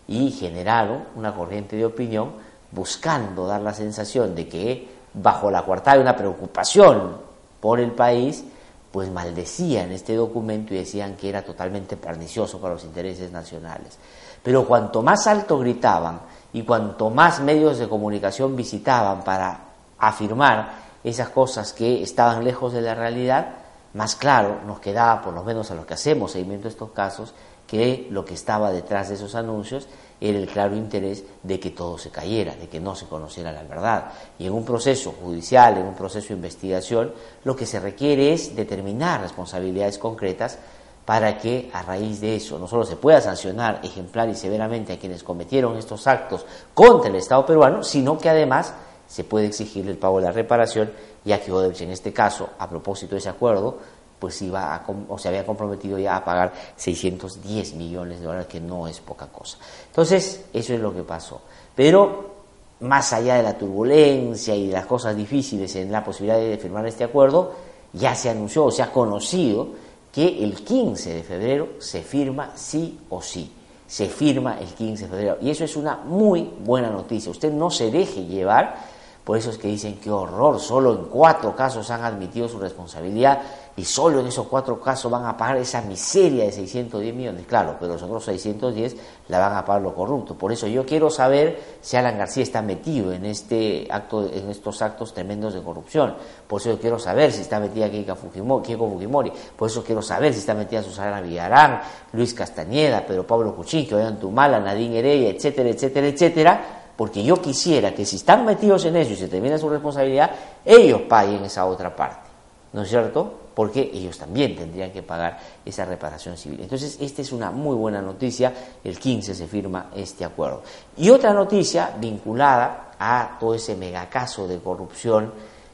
Y 0.08 0.32
generaron 0.32 1.06
una 1.16 1.34
corriente 1.34 1.76
de 1.76 1.86
opinión 1.86 2.34
buscando 2.72 3.48
dar 3.48 3.62
la 3.62 3.74
sensación 3.74 4.36
de 4.36 4.48
que 4.48 4.88
bajo 5.16 5.50
la 5.50 5.64
coartada 5.64 5.98
de 5.98 6.04
una 6.04 6.16
preocupación 6.16 7.18
por 7.60 7.80
el 7.80 7.92
país, 7.92 8.44
pues 8.92 9.12
maldecían 9.12 9.92
este 9.92 10.16
documento 10.16 10.74
y 10.74 10.78
decían 10.78 11.16
que 11.16 11.30
era 11.30 11.42
totalmente 11.42 11.98
pernicioso 11.98 12.60
para 12.60 12.76
los 12.76 12.84
intereses 12.84 13.32
nacionales. 13.32 13.98
Pero 14.44 14.66
cuanto 14.66 15.02
más 15.02 15.26
alto 15.26 15.58
gritaban 15.58 16.22
y 16.54 16.62
cuanto 16.62 17.10
más 17.10 17.40
medios 17.40 17.80
de 17.80 17.90
comunicación 17.90 18.56
visitaban 18.56 19.24
para 19.24 19.69
afirmar 20.00 20.90
esas 21.04 21.30
cosas 21.30 21.74
que 21.74 22.02
estaban 22.04 22.44
lejos 22.44 22.74
de 22.74 22.82
la 22.82 22.96
realidad, 22.96 23.50
más 23.94 24.16
claro 24.16 24.60
nos 24.66 24.80
quedaba, 24.80 25.22
por 25.22 25.34
lo 25.34 25.44
menos 25.44 25.72
a 25.72 25.76
los 25.76 25.86
que 25.86 25.94
hacemos 25.94 26.32
seguimiento 26.32 26.64
de 26.64 26.70
estos 26.70 26.92
casos, 26.92 27.34
que 27.68 28.08
lo 28.10 28.26
que 28.26 28.34
estaba 28.34 28.72
detrás 28.72 29.10
de 29.10 29.16
esos 29.16 29.36
anuncios 29.36 29.88
era 30.20 30.38
el 30.38 30.48
claro 30.48 30.76
interés 30.76 31.24
de 31.44 31.60
que 31.60 31.70
todo 31.70 31.98
se 31.98 32.10
cayera, 32.10 32.56
de 32.56 32.68
que 32.68 32.80
no 32.80 32.96
se 32.96 33.06
conociera 33.06 33.52
la 33.52 33.64
verdad. 33.64 34.12
Y 34.40 34.48
en 34.48 34.54
un 34.54 34.66
proceso 34.66 35.14
judicial, 35.22 35.78
en 35.78 35.86
un 35.86 35.94
proceso 35.94 36.30
de 36.30 36.34
investigación, 36.34 37.14
lo 37.44 37.56
que 37.56 37.66
se 37.66 37.80
requiere 37.80 38.34
es 38.34 38.56
determinar 38.56 39.22
responsabilidades 39.22 39.98
concretas 40.00 40.58
para 41.06 41.38
que 41.38 41.70
a 41.74 41.82
raíz 41.82 42.22
de 42.22 42.36
eso 42.36 42.60
no 42.60 42.68
solo 42.68 42.86
se 42.86 42.96
pueda 42.96 43.22
sancionar 43.22 43.80
ejemplar 43.84 44.30
y 44.30 44.36
severamente 44.36 44.94
a 44.94 45.00
quienes 45.00 45.24
cometieron 45.24 45.78
estos 45.78 46.06
actos 46.08 46.46
contra 46.74 47.10
el 47.10 47.16
Estado 47.16 47.46
peruano, 47.46 47.84
sino 47.84 48.18
que 48.18 48.30
además 48.30 48.74
se 49.10 49.24
puede 49.24 49.48
exigir 49.48 49.90
el 49.90 49.98
pago 49.98 50.20
de 50.20 50.28
la 50.28 50.32
reparación, 50.32 50.92
ya 51.26 51.42
que 51.42 51.52
Odebrecht 51.52 51.82
en 51.82 51.90
este 51.90 52.14
caso, 52.14 52.52
a 52.60 52.70
propósito 52.70 53.16
de 53.16 53.20
ese 53.20 53.30
acuerdo, 53.30 53.78
pues 54.20 54.40
iba 54.42 54.86
o 55.08 55.18
se 55.18 55.30
había 55.30 55.46
comprometido 55.46 55.98
ya 55.98 56.18
a 56.18 56.24
pagar 56.24 56.54
610 56.76 57.74
millones 57.74 58.20
de 58.20 58.26
dólares, 58.26 58.48
que 58.48 58.60
no 58.60 58.88
es 58.88 59.00
poca 59.00 59.28
cosa. 59.28 59.58
Entonces, 59.88 60.46
eso 60.54 60.74
es 60.74 60.80
lo 60.80 60.94
que 60.94 61.04
pasó. 61.04 61.42
Pero 61.74 62.36
más 62.82 63.12
allá 63.14 63.36
de 63.36 63.44
la 63.44 63.58
turbulencia 63.58 64.56
y 64.56 64.68
de 64.68 64.74
las 64.74 64.86
cosas 64.86 65.16
difíciles 65.16 65.76
en 65.76 65.92
la 65.92 66.04
posibilidad 66.04 66.38
de 66.38 66.58
firmar 66.58 66.86
este 66.86 67.04
acuerdo, 67.04 67.54
ya 67.94 68.14
se 68.14 68.30
anunció 68.30 68.66
o 68.66 68.72
se 68.72 68.84
ha 68.84 68.92
conocido 68.92 69.70
que 70.12 70.44
el 70.44 70.64
15 70.64 71.16
de 71.16 71.24
febrero 71.24 71.70
se 71.80 72.04
firma 72.04 72.52
sí 72.56 73.00
o 73.10 73.22
sí. 73.22 73.52
Se 73.88 74.08
firma 74.08 74.60
el 74.60 74.68
15 74.68 75.04
de 75.06 75.10
febrero. 75.10 75.38
Y 75.42 75.50
eso 75.50 75.64
es 75.64 75.76
una 75.76 75.98
muy 75.98 76.48
buena 76.60 76.92
noticia. 76.92 77.32
Usted 77.32 77.52
no 77.52 77.72
se 77.72 77.90
deje 77.90 78.26
llevar 78.26 78.99
por 79.30 79.38
eso 79.38 79.52
es 79.52 79.60
que 79.60 79.68
dicen 79.68 80.00
que 80.00 80.10
horror, 80.10 80.60
solo 80.60 80.92
en 80.92 81.06
cuatro 81.06 81.56
casos 81.56 81.92
han 81.92 82.04
admitido 82.04 82.50
su 82.50 82.58
responsabilidad 82.58 83.40
y 83.78 83.86
solo 83.86 84.22
en 84.22 84.26
esos 84.26 84.48
cuatro 84.48 84.82
casos 84.82 85.12
van 85.12 85.24
a 85.24 85.38
pagar 85.38 85.58
esa 85.58 85.84
miseria 85.84 86.46
de 86.46 86.52
610 86.52 87.14
millones. 87.14 87.46
Claro, 87.46 87.78
pero 87.80 87.94
los 87.94 88.02
otros 88.02 88.26
610 88.26 88.96
la 89.28 89.38
van 89.38 89.56
a 89.56 89.64
pagar 89.64 89.84
los 89.84 89.94
corruptos. 89.94 90.36
Por 90.36 90.52
eso 90.52 90.66
yo 90.66 90.84
quiero 90.84 91.12
saber 91.12 91.62
si 91.80 91.96
Alan 91.96 92.18
García 92.18 92.42
está 92.42 92.64
metido 92.64 93.14
en 93.14 93.24
este 93.24 93.88
acto, 93.92 94.28
en 94.34 94.50
estos 94.50 94.82
actos 94.82 95.14
tremendos 95.14 95.54
de 95.54 95.62
corrupción. 95.62 96.16
Por 96.48 96.60
eso 96.60 96.80
quiero 96.82 96.98
saber 96.98 97.32
si 97.32 97.42
está 97.42 97.60
metida 97.60 97.88
Keiko 97.88 98.16
Fujimori. 98.16 99.32
Por 99.56 99.70
eso 99.70 99.84
quiero 99.84 100.02
saber 100.02 100.34
si 100.34 100.40
está 100.40 100.56
metida 100.56 100.82
Susana 100.82 101.22
Villarán, 101.22 101.82
Luis 102.14 102.34
Castañeda, 102.34 103.06
Pedro 103.06 103.28
Pablo 103.28 103.56
Cuchín, 103.56 103.88
Tumala, 104.20 104.60
Nadine 104.60 104.98
Heredia, 104.98 105.30
etcétera, 105.30 105.70
etcétera, 105.70 106.08
etcétera 106.08 106.79
porque 107.00 107.24
yo 107.24 107.42
quisiera 107.42 107.96
que 107.96 108.06
si 108.06 108.18
están 108.18 108.44
metidos 108.44 108.84
en 108.84 108.98
eso 108.98 109.14
y 109.14 109.16
se 109.16 109.30
termina 109.30 109.58
su 109.58 109.70
responsabilidad, 109.70 110.32
ellos 110.66 111.04
paguen 111.04 111.46
esa 111.46 111.66
otra 111.66 111.96
parte, 111.96 112.28
¿no 112.74 112.82
es 112.82 112.90
cierto? 112.90 113.36
Porque 113.56 113.90
ellos 113.94 114.18
también 114.18 114.54
tendrían 114.54 114.92
que 114.92 115.02
pagar 115.02 115.40
esa 115.64 115.86
reparación 115.86 116.36
civil. 116.36 116.60
Entonces, 116.62 116.98
esta 117.00 117.22
es 117.22 117.32
una 117.32 117.52
muy 117.52 117.74
buena 117.78 118.02
noticia, 118.02 118.54
el 118.84 119.00
15 119.00 119.34
se 119.34 119.48
firma 119.48 119.92
este 119.96 120.26
acuerdo. 120.26 120.62
Y 120.98 121.10
otra 121.10 121.34
noticia 121.34 121.96
vinculada 121.98 122.92
a 123.00 123.38
todo 123.40 123.56
ese 123.56 123.78
megacaso 123.78 124.46
de 124.46 124.60
corrupción, 124.60 125.32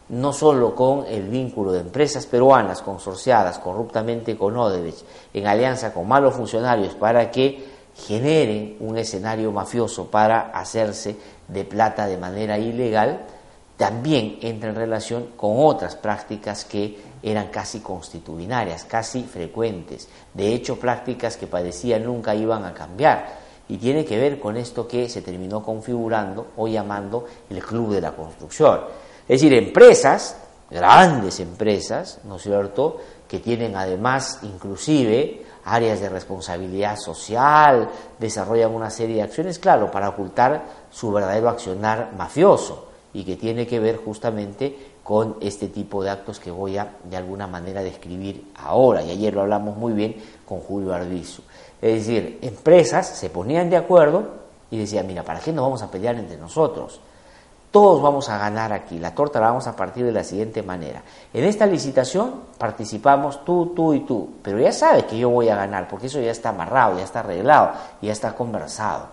no 0.09 0.31
solo 0.31 0.75
con 0.75 1.07
el 1.07 1.27
vínculo 1.27 1.71
de 1.71 1.79
empresas 1.79 2.27
peruanas 2.27 2.83
consorciadas 2.83 3.57
corruptamente 3.57 4.37
con 4.37 4.55
Odebrecht, 4.55 5.03
en 5.33 5.47
alianza 5.47 5.91
con 5.91 6.07
malos 6.07 6.35
funcionarios 6.35 6.93
para 6.93 7.31
que 7.31 7.74
generen 7.95 8.77
un 8.79 8.97
escenario 8.97 9.51
mafioso 9.51 10.11
para 10.11 10.51
hacerse 10.51 11.15
de 11.47 11.63
plata 11.63 12.07
de 12.07 12.17
manera 12.17 12.57
ilegal, 12.57 13.25
también 13.77 14.37
entra 14.41 14.69
en 14.69 14.75
relación 14.75 15.29
con 15.35 15.53
otras 15.57 15.95
prácticas 15.95 16.65
que 16.65 16.97
eran 17.21 17.47
casi 17.47 17.79
constitucionarias, 17.79 18.85
casi 18.85 19.23
frecuentes, 19.23 20.07
de 20.33 20.53
hecho 20.53 20.79
prácticas 20.79 21.37
que 21.37 21.47
parecían 21.47 22.03
nunca 22.03 22.35
iban 22.35 22.65
a 22.65 22.73
cambiar. 22.73 23.45
Y 23.67 23.77
tiene 23.77 24.05
que 24.05 24.19
ver 24.19 24.39
con 24.39 24.57
esto 24.57 24.87
que 24.87 25.09
se 25.09 25.23
terminó 25.23 25.63
configurando 25.63 26.51
o 26.55 26.67
llamando 26.67 27.25
el 27.49 27.63
Club 27.63 27.93
de 27.93 28.01
la 28.01 28.11
Construcción. 28.11 28.81
Es 29.27 29.41
decir, 29.41 29.53
empresas, 29.55 30.37
grandes 30.69 31.39
empresas, 31.39 32.19
¿no 32.25 32.35
es 32.35 32.43
cierto?, 32.43 32.97
que 33.27 33.39
tienen 33.39 33.75
además 33.75 34.39
inclusive 34.43 35.43
áreas 35.65 35.99
de 35.99 36.09
responsabilidad 36.09 36.95
social, 36.97 37.89
desarrollan 38.19 38.73
una 38.73 38.89
serie 38.89 39.17
de 39.17 39.23
acciones, 39.23 39.59
claro, 39.59 39.91
para 39.91 40.09
ocultar 40.09 40.63
su 40.91 41.11
verdadero 41.11 41.49
accionar 41.49 42.11
mafioso 42.17 42.87
y 43.13 43.23
que 43.23 43.35
tiene 43.35 43.65
que 43.65 43.79
ver 43.79 43.97
justamente 43.97 44.93
con 45.03 45.37
este 45.41 45.67
tipo 45.67 46.03
de 46.03 46.09
actos 46.09 46.39
que 46.39 46.51
voy 46.51 46.77
a 46.77 46.95
de 47.03 47.17
alguna 47.17 47.47
manera 47.47 47.83
describir 47.83 48.51
ahora, 48.55 49.03
y 49.03 49.11
ayer 49.11 49.33
lo 49.33 49.41
hablamos 49.41 49.77
muy 49.77 49.93
bien 49.93 50.15
con 50.45 50.59
Julio 50.59 50.93
Arbizu. 50.93 51.41
Es 51.81 52.05
decir, 52.05 52.39
empresas 52.41 53.07
se 53.07 53.29
ponían 53.29 53.69
de 53.69 53.77
acuerdo 53.77 54.23
y 54.71 54.77
decían, 54.77 55.05
mira, 55.07 55.23
¿para 55.23 55.39
qué 55.39 55.51
nos 55.51 55.63
vamos 55.63 55.81
a 55.81 55.91
pelear 55.91 56.15
entre 56.15 56.37
nosotros? 56.37 56.99
Todos 57.75 58.01
vamos 58.01 58.29
a 58.29 58.37
ganar 58.37 58.71
aquí. 58.71 58.99
La 58.99 59.13
torta 59.13 59.41
la 59.41 59.47
vamos 59.47 59.67
a 59.67 59.75
partir 59.75 60.05
de 60.05 60.13
la 60.13 60.23
siguiente 60.23 60.63
manera. 60.63 61.03
En 61.33 61.43
esta 61.43 61.65
licitación 61.65 62.35
participamos 62.57 63.43
tú, 63.43 63.73
tú 63.75 63.93
y 63.93 63.99
tú. 64.05 64.35
Pero 64.41 64.57
ya 64.59 64.71
sabes 64.71 65.03
que 65.03 65.17
yo 65.17 65.29
voy 65.29 65.49
a 65.49 65.57
ganar, 65.57 65.89
porque 65.89 66.07
eso 66.07 66.21
ya 66.21 66.31
está 66.31 66.51
amarrado, 66.51 66.97
ya 66.97 67.03
está 67.03 67.19
arreglado, 67.19 67.71
ya 68.01 68.13
está 68.13 68.33
conversado. 68.33 69.07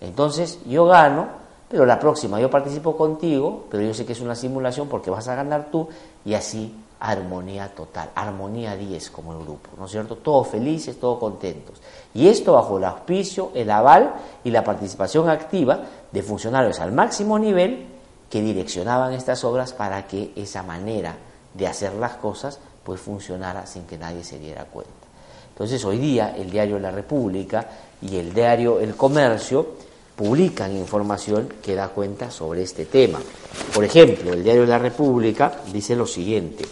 Entonces 0.00 0.60
yo 0.64 0.86
gano, 0.86 1.26
pero 1.68 1.84
la 1.84 2.00
próxima 2.00 2.40
yo 2.40 2.48
participo 2.48 2.96
contigo, 2.96 3.66
pero 3.70 3.82
yo 3.82 3.92
sé 3.92 4.06
que 4.06 4.14
es 4.14 4.20
una 4.22 4.34
simulación 4.34 4.88
porque 4.88 5.10
vas 5.10 5.28
a 5.28 5.34
ganar 5.34 5.66
tú 5.70 5.86
y 6.24 6.32
así 6.32 6.74
armonía 6.98 7.68
total, 7.74 8.08
armonía 8.14 8.76
10 8.76 9.10
como 9.10 9.34
el 9.34 9.40
grupo, 9.40 9.68
¿no 9.76 9.84
es 9.84 9.90
cierto? 9.90 10.16
Todos 10.16 10.48
felices, 10.48 10.98
todos 10.98 11.18
contentos. 11.18 11.82
Y 12.14 12.28
esto 12.28 12.54
bajo 12.54 12.78
el 12.78 12.84
auspicio, 12.84 13.50
el 13.52 13.70
aval 13.70 14.14
y 14.42 14.50
la 14.50 14.64
participación 14.64 15.28
activa 15.28 15.80
de 16.10 16.22
funcionarios 16.22 16.80
al 16.80 16.92
máximo 16.92 17.38
nivel 17.38 17.95
que 18.30 18.40
direccionaban 18.40 19.12
estas 19.12 19.44
obras 19.44 19.72
para 19.72 20.06
que 20.06 20.32
esa 20.36 20.62
manera 20.62 21.16
de 21.54 21.66
hacer 21.66 21.94
las 21.94 22.14
cosas 22.14 22.58
pues 22.84 23.00
funcionara 23.00 23.66
sin 23.66 23.84
que 23.84 23.98
nadie 23.98 24.22
se 24.24 24.38
diera 24.38 24.64
cuenta. 24.64 24.92
Entonces 25.48 25.84
hoy 25.84 25.98
día 25.98 26.34
el 26.36 26.50
diario 26.50 26.78
La 26.78 26.90
República 26.90 27.68
y 28.02 28.16
el 28.16 28.32
diario 28.34 28.78
El 28.78 28.94
Comercio 28.94 29.66
publican 30.14 30.76
información 30.76 31.48
que 31.62 31.74
da 31.74 31.88
cuenta 31.88 32.30
sobre 32.30 32.62
este 32.62 32.86
tema. 32.86 33.18
Por 33.74 33.84
ejemplo, 33.84 34.32
el 34.32 34.42
diario 34.42 34.64
La 34.66 34.78
República 34.78 35.60
dice 35.72 35.96
lo 35.96 36.06
siguiente, 36.06 36.64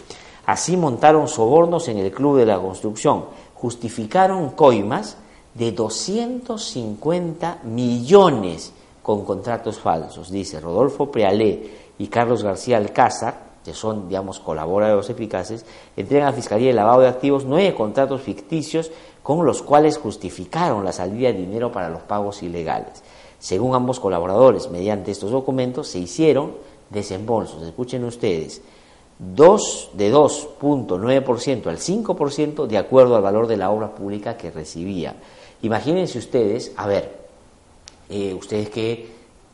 así 0.45 0.77
montaron 0.77 1.27
sobornos 1.27 1.87
en 1.87 1.97
el 1.97 2.11
Club 2.11 2.37
de 2.37 2.45
la 2.45 2.59
Construcción, 2.59 3.25
justificaron 3.53 4.51
coimas 4.51 5.17
de 5.53 5.71
250 5.71 7.59
millones 7.63 8.71
con 9.05 9.23
contratos 9.23 9.77
falsos. 9.77 10.31
Dice 10.31 10.59
Rodolfo 10.59 11.11
Prealé 11.11 11.69
y 11.99 12.07
Carlos 12.07 12.41
García 12.41 12.77
Alcázar, 12.77 13.35
que 13.63 13.71
son, 13.71 14.09
digamos, 14.09 14.39
colaboradores 14.39 15.11
eficaces, 15.11 15.63
entregan 15.95 16.27
a 16.27 16.31
la 16.31 16.35
Fiscalía 16.35 16.69
de 16.69 16.73
Lavado 16.73 17.01
de 17.01 17.09
Activos 17.09 17.45
nueve 17.45 17.75
contratos 17.75 18.21
ficticios 18.21 18.89
con 19.21 19.45
los 19.45 19.61
cuales 19.61 19.99
justificaron 19.99 20.83
la 20.83 20.91
salida 20.91 21.31
de 21.31 21.37
dinero 21.37 21.71
para 21.71 21.89
los 21.89 22.01
pagos 22.01 22.41
ilegales. 22.41 23.03
Según 23.37 23.75
ambos 23.75 23.99
colaboradores, 23.99 24.71
mediante 24.71 25.11
estos 25.11 25.29
documentos 25.29 25.87
se 25.87 25.99
hicieron 25.99 26.53
desembolsos, 26.89 27.61
escuchen 27.61 28.05
ustedes, 28.05 28.63
dos, 29.19 29.91
de 29.93 30.11
2.9% 30.11 31.67
al 31.67 31.77
5% 31.77 32.65
de 32.65 32.77
acuerdo 32.79 33.15
al 33.15 33.21
valor 33.21 33.45
de 33.45 33.57
la 33.57 33.69
obra 33.69 33.93
pública 33.93 34.35
que 34.35 34.49
recibía. 34.49 35.15
Imagínense 35.61 36.17
ustedes, 36.17 36.71
a 36.75 36.87
ver, 36.87 37.24
eh, 38.09 38.33
ustedes 38.33 38.69
que, 38.69 39.09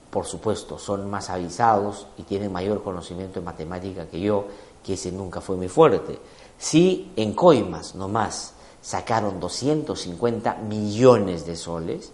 por 0.10 0.26
supuesto, 0.26 0.78
son 0.78 1.10
más 1.10 1.30
avisados 1.30 2.08
y 2.18 2.24
tienen 2.24 2.52
mayor 2.52 2.84
conocimiento 2.84 3.40
en 3.40 3.46
matemática 3.46 4.08
que 4.08 4.20
yo, 4.20 4.46
que 4.84 4.94
ese 4.94 5.12
nunca 5.12 5.42
fue 5.42 5.56
muy 5.56 5.70
fuerte. 5.70 6.20
Si 6.58 7.12
en 7.16 7.34
coimas 7.34 7.96
nomás 7.96 8.54
sacaron 8.82 9.40
250 9.40 10.56
millones 10.56 11.46
de 11.46 11.56
soles 11.56 12.12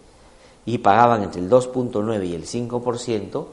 y 0.65 0.77
pagaban 0.79 1.23
entre 1.23 1.41
el 1.41 1.49
2.9 1.49 2.27
y 2.27 2.35
el 2.35 2.45
5%, 2.45 3.45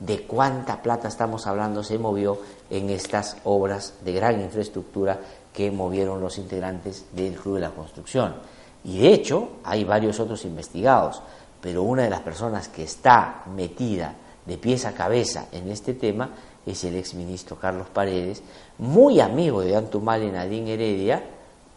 de 0.00 0.22
cuánta 0.22 0.82
plata 0.82 1.08
estamos 1.08 1.46
hablando 1.46 1.82
se 1.82 1.98
movió 1.98 2.38
en 2.70 2.90
estas 2.90 3.36
obras 3.44 3.94
de 4.02 4.12
gran 4.12 4.40
infraestructura 4.40 5.20
que 5.52 5.70
movieron 5.70 6.20
los 6.20 6.38
integrantes 6.38 7.04
del 7.12 7.34
Club 7.34 7.56
de 7.56 7.60
la 7.60 7.70
Construcción. 7.70 8.34
Y 8.82 9.00
de 9.00 9.12
hecho, 9.12 9.50
hay 9.62 9.84
varios 9.84 10.18
otros 10.20 10.44
investigados 10.44 11.20
pero 11.60 11.82
una 11.82 12.02
de 12.02 12.10
las 12.10 12.20
personas 12.20 12.68
que 12.68 12.84
está 12.84 13.42
metida 13.54 14.14
de 14.46 14.58
pies 14.58 14.84
a 14.84 14.92
cabeza 14.92 15.46
en 15.52 15.70
este 15.70 15.94
tema 15.94 16.30
es 16.66 16.84
el 16.84 16.96
exministro 16.96 17.56
Carlos 17.56 17.88
Paredes, 17.88 18.42
muy 18.78 19.20
amigo 19.20 19.60
de 19.60 19.70
Ollantumala 19.76 20.24
y 20.24 20.30
Nadine 20.30 20.74
Heredia, 20.74 21.22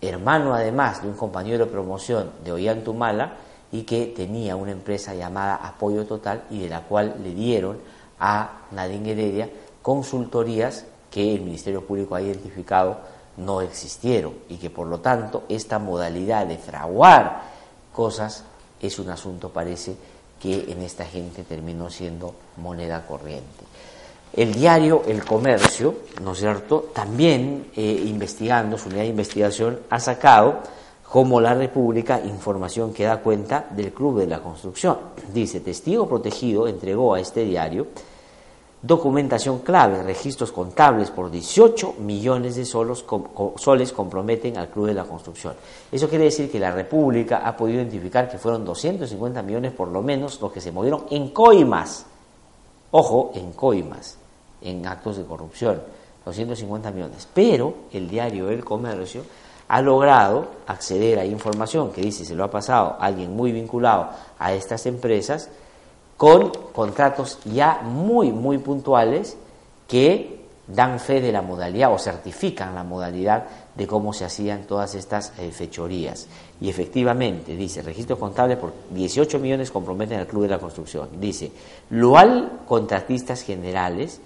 hermano 0.01 0.53
además 0.53 1.01
de 1.01 1.09
un 1.09 1.15
compañero 1.15 1.65
de 1.65 1.71
promoción 1.71 2.31
de 2.43 2.51
Ollantumala 2.51 3.33
y 3.71 3.83
que 3.83 4.07
tenía 4.07 4.55
una 4.55 4.71
empresa 4.71 5.15
llamada 5.15 5.55
Apoyo 5.55 6.05
Total 6.05 6.43
y 6.49 6.61
de 6.61 6.69
la 6.69 6.81
cual 6.81 7.15
le 7.23 7.33
dieron 7.33 7.77
a 8.19 8.61
Nadine 8.71 9.11
Heredia 9.11 9.49
consultorías 9.81 10.85
que 11.09 11.35
el 11.35 11.41
Ministerio 11.41 11.85
Público 11.85 12.15
ha 12.15 12.21
identificado 12.21 12.97
no 13.37 13.61
existieron 13.61 14.33
y 14.49 14.57
que 14.57 14.69
por 14.69 14.87
lo 14.87 14.99
tanto 14.99 15.43
esta 15.49 15.79
modalidad 15.79 16.45
de 16.45 16.57
fraguar 16.57 17.41
cosas 17.91 18.43
es 18.83 18.99
un 18.99 19.09
asunto, 19.09 19.49
parece, 19.49 19.95
que 20.41 20.71
en 20.71 20.81
esta 20.81 21.05
gente 21.05 21.43
terminó 21.43 21.89
siendo 21.89 22.35
moneda 22.57 23.05
corriente. 23.07 23.63
El 24.33 24.53
diario 24.53 25.03
El 25.07 25.23
Comercio, 25.23 25.95
¿no 26.21 26.33
es 26.33 26.39
cierto?, 26.39 26.89
también 26.93 27.67
eh, 27.75 28.03
investigando, 28.05 28.77
su 28.77 28.89
unidad 28.89 29.03
de 29.03 29.09
investigación, 29.09 29.79
ha 29.89 29.99
sacado 29.99 30.59
como 31.07 31.39
la 31.39 31.53
República 31.53 32.19
información 32.19 32.91
que 32.91 33.03
da 33.03 33.17
cuenta 33.17 33.67
del 33.69 33.93
Club 33.93 34.19
de 34.19 34.27
la 34.27 34.39
Construcción. 34.39 34.97
Dice, 35.31 35.59
testigo 35.59 36.09
protegido 36.09 36.67
entregó 36.67 37.13
a 37.13 37.19
este 37.19 37.45
diario 37.45 37.87
documentación 38.83 39.59
clave, 39.59 40.03
registros 40.03 40.51
contables 40.51 41.09
por 41.09 41.31
18 41.31 41.95
millones 41.99 42.57
de 42.57 42.65
soles, 42.65 43.05
soles 43.55 43.93
comprometen 43.93 44.57
al 44.57 44.67
Club 44.67 44.87
de 44.87 44.93
la 44.93 45.05
Construcción. 45.05 45.53
Eso 45.89 46.09
quiere 46.09 46.25
decir 46.25 46.51
que 46.51 46.59
la 46.59 46.69
República 46.69 47.47
ha 47.47 47.55
podido 47.55 47.79
identificar 47.79 48.29
que 48.29 48.37
fueron 48.37 48.65
250 48.65 49.41
millones 49.41 49.71
por 49.71 49.87
lo 49.87 50.01
menos 50.01 50.39
los 50.41 50.51
que 50.51 50.59
se 50.59 50.73
movieron 50.73 51.05
en 51.11 51.29
coimas. 51.29 52.05
Ojo, 52.91 53.31
en 53.35 53.53
coimas, 53.53 54.17
en 54.61 54.85
actos 54.85 55.15
de 55.15 55.23
corrupción, 55.23 55.81
250 56.25 56.91
millones. 56.91 57.27
Pero 57.33 57.73
el 57.93 58.09
diario 58.09 58.49
El 58.49 58.65
Comercio 58.65 59.23
ha 59.69 59.81
logrado 59.81 60.47
acceder 60.67 61.19
a 61.19 61.25
información 61.25 61.93
que 61.93 62.01
dice 62.01 62.25
se 62.25 62.35
lo 62.35 62.43
ha 62.43 62.51
pasado 62.51 62.97
a 62.99 63.05
alguien 63.05 63.33
muy 63.33 63.53
vinculado 63.53 64.09
a 64.37 64.53
estas 64.53 64.85
empresas 64.85 65.49
con 66.23 66.51
contratos 66.71 67.39
ya 67.43 67.81
muy, 67.83 68.31
muy 68.31 68.57
puntuales 68.57 69.35
que 69.89 70.39
dan 70.65 70.97
fe 71.01 71.19
de 71.19 71.33
la 71.33 71.41
modalidad 71.41 71.93
o 71.93 71.99
certifican 71.99 72.73
la 72.73 72.85
modalidad 72.85 73.43
de 73.75 73.85
cómo 73.85 74.13
se 74.13 74.23
hacían 74.23 74.63
todas 74.63 74.95
estas 74.95 75.33
eh, 75.37 75.51
fechorías. 75.51 76.27
Y 76.61 76.69
efectivamente, 76.69 77.57
dice, 77.57 77.81
registro 77.81 78.17
contable 78.17 78.55
por 78.55 78.71
18 78.91 79.37
millones 79.37 79.69
comprometen 79.69 80.17
al 80.17 80.27
Club 80.27 80.43
de 80.43 80.47
la 80.47 80.59
Construcción. 80.59 81.09
Dice, 81.19 81.51
Lual 81.89 82.61
Contratistas 82.69 83.41
Generales 83.41 84.21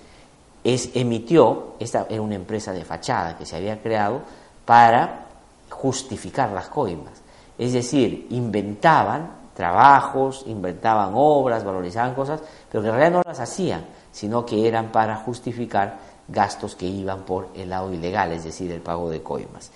es, 0.63 0.91
emitió, 0.93 1.77
esta 1.79 2.05
era 2.11 2.21
una 2.21 2.35
empresa 2.35 2.73
de 2.73 2.85
fachada 2.85 3.39
que 3.39 3.47
se 3.47 3.55
había 3.55 3.81
creado 3.81 4.21
para 4.65 5.25
justificar 5.71 6.51
las 6.51 6.67
coimas. 6.67 7.23
Es 7.57 7.73
decir, 7.73 8.27
inventaban 8.29 9.36
trabajos, 9.57 10.43
inventaban 10.45 11.13
obras, 11.15 11.63
valorizaban 11.63 12.13
cosas, 12.13 12.39
pero 12.71 12.83
que 12.83 12.89
en 12.89 12.95
realidad 12.95 13.17
no 13.17 13.23
las 13.25 13.39
hacían, 13.39 13.85
sino 14.11 14.45
que 14.45 14.67
eran 14.67 14.91
para 14.91 15.15
justificar 15.15 15.97
gastos 16.27 16.75
que 16.75 16.85
iban 16.85 17.23
por 17.23 17.47
el 17.55 17.71
lado 17.71 17.91
ilegal, 17.91 18.31
es 18.33 18.43
decir, 18.43 18.71
el 18.71 18.81
pago 18.81 19.09
de 19.09 19.23
coimas. 19.23 19.71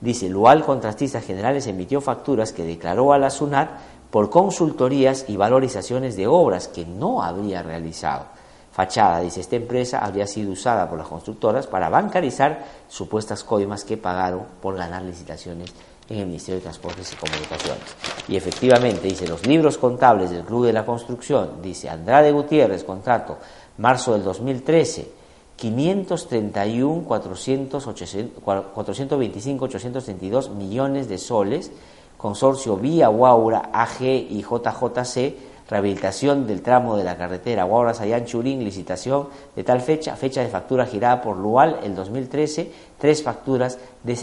Dice, 0.00 0.30
Lual 0.30 0.64
Contratistas 0.64 1.22
Generales 1.22 1.66
emitió 1.66 2.00
facturas 2.00 2.52
que 2.54 2.64
declaró 2.64 3.12
a 3.12 3.18
la 3.18 3.28
SUNAT 3.28 3.68
por 4.10 4.30
consultorías 4.30 5.26
y 5.28 5.36
valorizaciones 5.36 6.16
de 6.16 6.26
obras 6.26 6.68
que 6.68 6.86
no 6.86 7.22
habría 7.22 7.62
realizado. 7.62 8.24
Fachada, 8.72 9.20
dice, 9.20 9.42
esta 9.42 9.56
empresa 9.56 9.98
habría 9.98 10.26
sido 10.26 10.52
usada 10.52 10.88
por 10.88 10.98
las 10.98 11.08
constructoras 11.08 11.66
para 11.66 11.90
bancarizar 11.90 12.64
supuestas 12.88 13.44
coimas 13.44 13.84
que 13.84 13.98
pagaron 13.98 14.44
por 14.62 14.76
ganar 14.76 15.02
licitaciones 15.02 15.74
en 16.08 16.18
el 16.18 16.26
Ministerio 16.26 16.56
de 16.56 16.62
Transportes 16.62 17.12
y 17.12 17.16
Comunicaciones. 17.16 17.82
Y 18.28 18.36
efectivamente, 18.36 19.08
dice, 19.08 19.26
los 19.26 19.44
libros 19.46 19.78
contables 19.78 20.30
del 20.30 20.44
Club 20.44 20.66
de 20.66 20.72
la 20.72 20.86
Construcción, 20.86 21.60
dice 21.62 21.88
Andrade 21.88 22.32
Gutiérrez, 22.32 22.84
contrato, 22.84 23.38
marzo 23.78 24.12
del 24.12 24.22
2013, 24.24 25.08
531, 25.56 27.04
425, 27.04 29.64
832 29.64 30.50
millones 30.50 31.08
de 31.08 31.18
soles, 31.18 31.72
consorcio 32.16 32.76
Vía 32.76 33.08
Guaura, 33.08 33.70
AG 33.72 34.02
y 34.02 34.42
JJC, 34.42 35.34
rehabilitación 35.68 36.46
del 36.46 36.62
tramo 36.62 36.96
de 36.96 37.04
la 37.04 37.16
carretera 37.16 37.64
Guaura 37.64 37.94
Sayán 37.94 38.24
Churín, 38.24 38.62
licitación 38.62 39.28
de 39.56 39.64
tal 39.64 39.80
fecha, 39.80 40.14
fecha 40.14 40.42
de 40.42 40.48
factura 40.48 40.86
girada 40.86 41.22
por 41.22 41.36
Lual 41.36 41.80
el 41.82 41.94
2013, 41.94 42.70
tres 42.98 43.22
facturas 43.22 43.78
de 44.04 44.14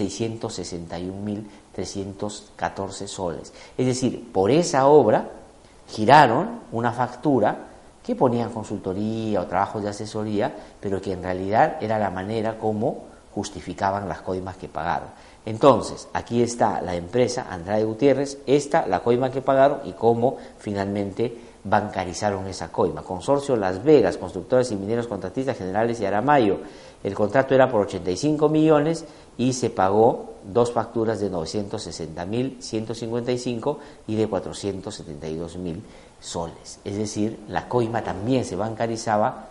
661.314 1.76 3.08
soles. 3.08 3.54
Es 3.78 3.86
decir, 3.86 4.32
por 4.32 4.52
esa 4.52 4.88
obra 4.88 5.30
giraron 5.88 6.62
una 6.72 6.92
factura 6.92 7.58
que 8.04 8.16
ponían 8.16 8.52
consultoría 8.52 9.42
o 9.42 9.48
trabajos 9.48 9.84
de 9.84 9.90
asesoría, 9.90 10.54
pero 10.80 11.02
que 11.02 11.14
en 11.14 11.24
realidad 11.24 11.78
era 11.82 11.98
la 11.98 12.10
manera 12.10 12.58
como 12.58 13.06
justificaban 13.34 14.10
las 14.10 14.22
coimas 14.22 14.58
que 14.58 14.68
pagaron. 14.68 15.10
Entonces, 15.46 16.08
aquí 16.14 16.42
está 16.42 16.82
la 16.82 16.96
empresa 16.96 17.48
Andrade 17.50 17.84
Gutiérrez, 17.84 18.38
esta 18.46 18.86
la 18.88 19.02
coima 19.02 19.32
que 19.32 19.42
pagaron 19.42 19.80
y 19.86 19.94
cómo 19.94 20.38
finalmente 20.58 21.53
bancarizaron 21.64 22.48
esa 22.48 22.72
coima. 22.72 23.02
Consorcio 23.04 23.56
Las 23.56 23.84
Vegas, 23.84 24.18
constructores 24.18 24.72
y 24.72 24.76
mineros 24.76 25.08
contratistas 25.08 25.58
generales 25.58 26.00
y 26.00 26.06
Aramayo. 26.06 26.60
El 27.04 27.14
contrato 27.14 27.56
era 27.56 27.70
por 27.70 27.82
85 27.82 28.50
millones 28.50 29.06
y 29.38 29.54
se 29.54 29.70
pagó 29.70 30.34
dos 30.44 30.72
facturas 30.72 31.20
de 31.20 31.30
960 31.30 32.26
mil 32.26 32.58
155 32.60 33.80
y 34.08 34.16
de 34.16 34.28
472 34.28 35.58
mil 35.58 35.82
soles. 36.20 36.80
Es 36.84 36.98
decir, 36.98 37.40
la 37.48 37.68
coima 37.68 38.04
también 38.04 38.46
se 38.46 38.56
bancarizaba 38.56 39.48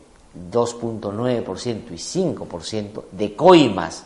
2.9% 0.50 1.90
y 1.90 2.34
5% 2.34 3.04
de 3.12 3.36
coimas 3.36 4.04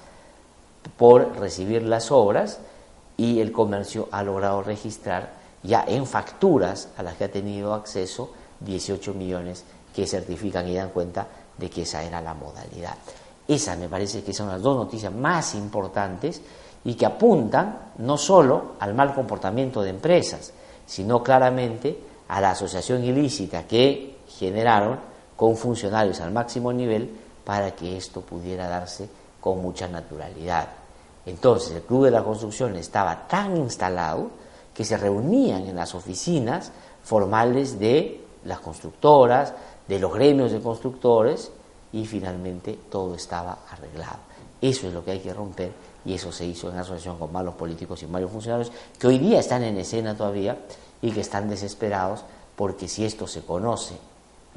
por 0.96 1.38
recibir 1.38 1.82
las 1.82 2.10
obras 2.10 2.58
y 3.16 3.40
el 3.40 3.52
comercio 3.52 4.08
ha 4.12 4.22
logrado 4.22 4.62
registrar 4.62 5.32
ya 5.62 5.84
en 5.86 6.06
facturas 6.06 6.88
a 6.96 7.02
las 7.02 7.16
que 7.16 7.24
ha 7.24 7.30
tenido 7.30 7.74
acceso 7.74 8.30
18 8.60 9.14
millones 9.14 9.64
que 9.94 10.06
certifican 10.06 10.68
y 10.68 10.76
dan 10.76 10.90
cuenta 10.90 11.26
de 11.56 11.68
que 11.68 11.82
esa 11.82 12.02
era 12.02 12.20
la 12.20 12.34
modalidad. 12.34 12.94
Esas 13.46 13.78
me 13.78 13.88
parece 13.88 14.22
que 14.22 14.32
son 14.32 14.48
las 14.48 14.62
dos 14.62 14.76
noticias 14.76 15.12
más 15.12 15.54
importantes 15.54 16.40
y 16.84 16.94
que 16.94 17.06
apuntan 17.06 17.92
no 17.98 18.16
solo 18.16 18.74
al 18.78 18.94
mal 18.94 19.14
comportamiento 19.14 19.82
de 19.82 19.90
empresas, 19.90 20.52
sino 20.86 21.22
claramente 21.22 21.98
a 22.28 22.40
la 22.40 22.50
asociación 22.50 23.02
ilícita 23.04 23.66
que 23.66 24.18
generaron 24.28 24.98
con 25.38 25.57
funcionarios 25.57 26.20
al 26.20 26.33
máximo 26.33 26.72
nivel 26.72 27.09
para 27.44 27.70
que 27.70 27.96
esto 27.96 28.22
pudiera 28.22 28.68
darse 28.68 29.09
con 29.40 29.62
mucha 29.62 29.87
naturalidad. 29.87 30.66
Entonces 31.24 31.77
el 31.77 31.83
Club 31.83 32.07
de 32.07 32.11
la 32.11 32.24
Construcción 32.24 32.74
estaba 32.74 33.29
tan 33.29 33.57
instalado 33.57 34.31
que 34.74 34.85
se 34.85 34.96
reunían 34.96 35.68
en 35.68 35.77
las 35.77 35.94
oficinas 35.94 36.72
formales 37.05 37.79
de 37.79 38.20
las 38.46 38.59
constructoras, 38.59 39.55
de 39.87 40.01
los 40.01 40.12
gremios 40.12 40.51
de 40.51 40.61
constructores 40.61 41.53
y 41.92 42.05
finalmente 42.05 42.77
todo 42.90 43.14
estaba 43.14 43.59
arreglado. 43.70 44.18
Eso 44.61 44.88
es 44.88 44.92
lo 44.92 45.05
que 45.05 45.12
hay 45.12 45.20
que 45.20 45.33
romper 45.33 45.70
y 46.05 46.14
eso 46.14 46.33
se 46.33 46.46
hizo 46.46 46.68
en 46.68 46.79
asociación 46.79 47.16
con 47.16 47.33
malos 47.33 47.55
políticos 47.55 48.03
y 48.03 48.09
malos 48.09 48.33
funcionarios 48.33 48.72
que 48.98 49.07
hoy 49.07 49.18
día 49.18 49.38
están 49.38 49.62
en 49.62 49.77
escena 49.77 50.16
todavía 50.16 50.59
y 51.01 51.12
que 51.12 51.20
están 51.20 51.48
desesperados 51.48 52.24
porque 52.57 52.88
si 52.88 53.05
esto 53.05 53.29
se 53.29 53.42
conoce 53.42 53.94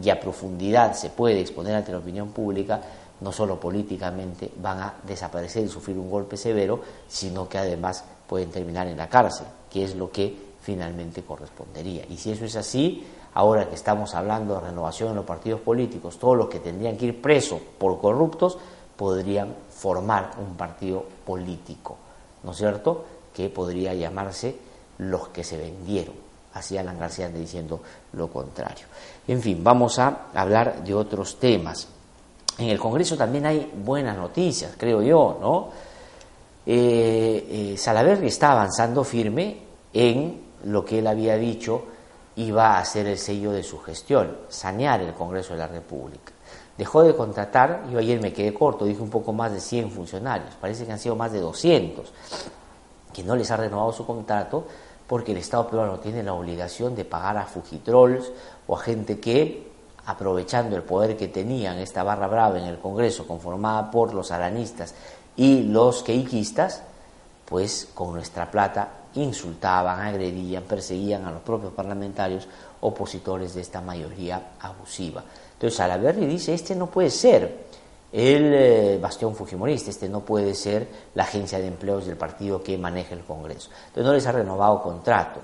y 0.01 0.09
a 0.09 0.19
profundidad 0.19 0.93
se 0.93 1.09
puede 1.09 1.39
exponer 1.39 1.75
ante 1.75 1.91
la 1.91 1.99
opinión 1.99 2.29
pública, 2.29 2.81
no 3.21 3.31
solo 3.31 3.59
políticamente 3.59 4.51
van 4.61 4.79
a 4.79 4.93
desaparecer 5.03 5.63
y 5.63 5.69
sufrir 5.69 5.97
un 5.97 6.09
golpe 6.09 6.37
severo, 6.37 6.81
sino 7.07 7.47
que 7.47 7.57
además 7.57 8.03
pueden 8.27 8.49
terminar 8.49 8.87
en 8.87 8.97
la 8.97 9.09
cárcel, 9.09 9.47
que 9.69 9.83
es 9.83 9.95
lo 9.95 10.11
que 10.11 10.51
finalmente 10.61 11.23
correspondería. 11.23 12.05
Y 12.09 12.17
si 12.17 12.31
eso 12.31 12.45
es 12.45 12.55
así, 12.55 13.05
ahora 13.33 13.67
que 13.67 13.75
estamos 13.75 14.15
hablando 14.15 14.55
de 14.55 14.61
renovación 14.61 15.09
en 15.09 15.15
los 15.15 15.25
partidos 15.25 15.61
políticos, 15.61 16.17
todos 16.17 16.37
los 16.37 16.49
que 16.49 16.59
tendrían 16.59 16.97
que 16.97 17.07
ir 17.07 17.21
presos 17.21 17.61
por 17.77 17.99
corruptos 17.99 18.57
podrían 18.95 19.55
formar 19.69 20.31
un 20.39 20.55
partido 20.55 21.03
político, 21.25 21.97
¿no 22.43 22.51
es 22.51 22.57
cierto? 22.57 23.05
Que 23.33 23.49
podría 23.49 23.93
llamarse 23.93 24.55
los 24.99 25.29
que 25.29 25.43
se 25.43 25.57
vendieron. 25.57 26.20
Así 26.53 26.77
Alan 26.77 26.99
García 26.99 27.29
diciendo 27.29 27.81
lo 28.13 28.27
contrario. 28.27 28.85
En 29.27 29.41
fin, 29.41 29.63
vamos 29.63 29.99
a 29.99 30.27
hablar 30.33 30.83
de 30.83 30.93
otros 30.93 31.39
temas. 31.39 31.87
En 32.57 32.69
el 32.69 32.79
Congreso 32.79 33.15
también 33.15 33.45
hay 33.45 33.71
buenas 33.83 34.17
noticias, 34.17 34.73
creo 34.77 35.01
yo, 35.01 35.37
¿no? 35.39 35.69
Eh, 36.65 37.73
eh 37.77 38.25
está 38.25 38.51
avanzando 38.51 39.03
firme 39.03 39.57
en 39.93 40.41
lo 40.65 40.85
que 40.85 40.99
él 40.99 41.07
había 41.07 41.37
dicho 41.37 41.85
iba 42.35 42.77
a 42.77 42.85
ser 42.85 43.07
el 43.07 43.17
sello 43.17 43.51
de 43.51 43.63
su 43.63 43.79
gestión, 43.79 44.37
sanear 44.49 45.01
el 45.01 45.13
Congreso 45.13 45.53
de 45.53 45.59
la 45.59 45.67
República. 45.67 46.31
Dejó 46.77 47.03
de 47.03 47.15
contratar, 47.15 47.83
yo 47.91 47.99
ayer 47.99 48.21
me 48.21 48.33
quedé 48.33 48.53
corto, 48.53 48.85
dije 48.85 49.01
un 49.01 49.09
poco 49.09 49.33
más 49.33 49.51
de 49.51 49.59
100 49.59 49.91
funcionarios, 49.91 50.55
parece 50.59 50.85
que 50.85 50.91
han 50.91 50.99
sido 50.99 51.15
más 51.15 51.31
de 51.31 51.39
200, 51.39 52.11
que 53.13 53.23
no 53.23 53.35
les 53.35 53.51
ha 53.51 53.57
renovado 53.57 53.91
su 53.91 54.05
contrato 54.05 54.65
porque 55.11 55.33
el 55.33 55.39
Estado 55.39 55.67
peruano 55.67 55.99
tiene 55.99 56.23
la 56.23 56.33
obligación 56.33 56.95
de 56.95 57.03
pagar 57.03 57.35
a 57.35 57.45
fugitrolls 57.45 58.31
o 58.65 58.77
a 58.77 58.79
gente 58.79 59.19
que, 59.19 59.69
aprovechando 60.05 60.77
el 60.77 60.83
poder 60.83 61.17
que 61.17 61.27
tenían 61.27 61.79
esta 61.79 62.01
barra 62.01 62.27
brava 62.27 62.57
en 62.57 62.63
el 62.63 62.79
Congreso, 62.79 63.27
conformada 63.27 63.91
por 63.91 64.13
los 64.13 64.31
aranistas 64.31 64.95
y 65.35 65.63
los 65.63 66.01
queiquistas, 66.03 66.83
pues 67.43 67.89
con 67.93 68.13
nuestra 68.13 68.49
plata 68.49 68.87
insultaban, 69.15 69.99
agredían, 69.99 70.63
perseguían 70.63 71.25
a 71.25 71.31
los 71.33 71.41
propios 71.41 71.73
parlamentarios 71.73 72.47
opositores 72.79 73.53
de 73.53 73.59
esta 73.59 73.81
mayoría 73.81 74.51
abusiva. 74.61 75.25
Entonces 75.55 75.75
Salaverri 75.75 76.25
dice, 76.25 76.53
este 76.53 76.73
no 76.73 76.87
puede 76.87 77.09
ser 77.09 77.65
el 78.11 78.53
eh, 78.53 78.99
bastión 79.01 79.35
fujimorista, 79.35 79.89
este 79.89 80.09
no 80.09 80.21
puede 80.21 80.53
ser 80.53 80.87
la 81.15 81.23
agencia 81.23 81.59
de 81.59 81.67
empleos 81.67 82.05
del 82.05 82.17
partido 82.17 82.61
que 82.61 82.77
maneja 82.77 83.15
el 83.15 83.23
Congreso. 83.23 83.69
Entonces 83.87 84.05
no 84.05 84.13
les 84.13 84.27
ha 84.27 84.31
renovado 84.33 84.81
contrato 84.81 85.39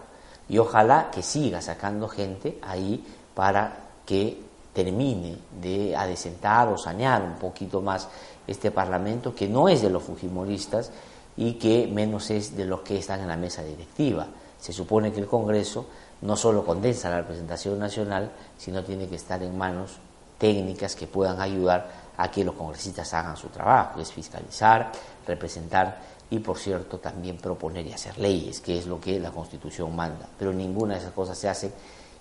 y 0.49 0.58
ojalá 0.58 1.10
que 1.12 1.21
siga 1.21 1.62
sacando 1.62 2.08
gente 2.08 2.60
ahí 2.62 3.06
para 3.34 3.88
que 4.06 4.41
termine 4.73 5.38
de 5.62 5.95
adecentar 5.95 6.67
o 6.67 6.77
sanear 6.77 7.21
un 7.23 7.36
poquito 7.36 7.82
más 7.82 8.08
este 8.45 8.71
Parlamento 8.71 9.34
que 9.34 9.47
no 9.47 9.67
es 9.69 9.82
de 9.82 9.89
los 9.89 10.03
fujimoristas 10.03 10.91
y 11.36 11.53
que 11.53 11.88
menos 11.88 12.30
es 12.32 12.56
de 12.56 12.65
los 12.65 12.82
que 12.82 12.97
están 12.97 13.21
en 13.21 13.27
la 13.27 13.38
mesa 13.38 13.63
directiva. 13.63 14.27
Se 14.60 14.73
supone 14.73 15.12
que 15.12 15.19
el 15.19 15.27
Congreso 15.27 15.86
no 16.21 16.36
solo 16.36 16.65
condensa 16.65 17.10
la 17.10 17.21
representación 17.21 17.80
nacional, 17.80 18.32
sino 18.58 18.84
tiene 18.84 19.08
que 19.08 19.15
estar 19.15 19.41
en 19.43 19.58
manos 19.58 19.97
técnicas 20.38 20.95
que 20.95 21.08
puedan 21.08 21.41
ayudar 21.41 22.06
a 22.17 22.30
que 22.30 22.43
los 22.43 22.56
congresistas 22.56 23.13
hagan 23.13 23.38
su 23.38 23.47
trabajo, 23.49 23.99
es 23.99 24.12
fiscalizar, 24.12 24.91
representar 25.25 25.99
y, 26.30 26.39
por 26.39 26.58
cierto, 26.58 26.97
también 26.97 27.38
proponer 27.38 27.86
y 27.88 27.93
hacer 27.93 28.17
leyes, 28.17 28.60
que 28.60 28.77
es 28.77 28.88
lo 28.88 28.99
que 28.99 29.19
la 29.19 29.32
Constitución 29.32 29.95
manda. 29.95 30.27
Pero 30.38 30.51
ninguna 30.51 30.95
de 30.95 31.01
esas 31.01 31.13
cosas 31.13 31.38
se 31.38 31.47
hace 31.47 31.71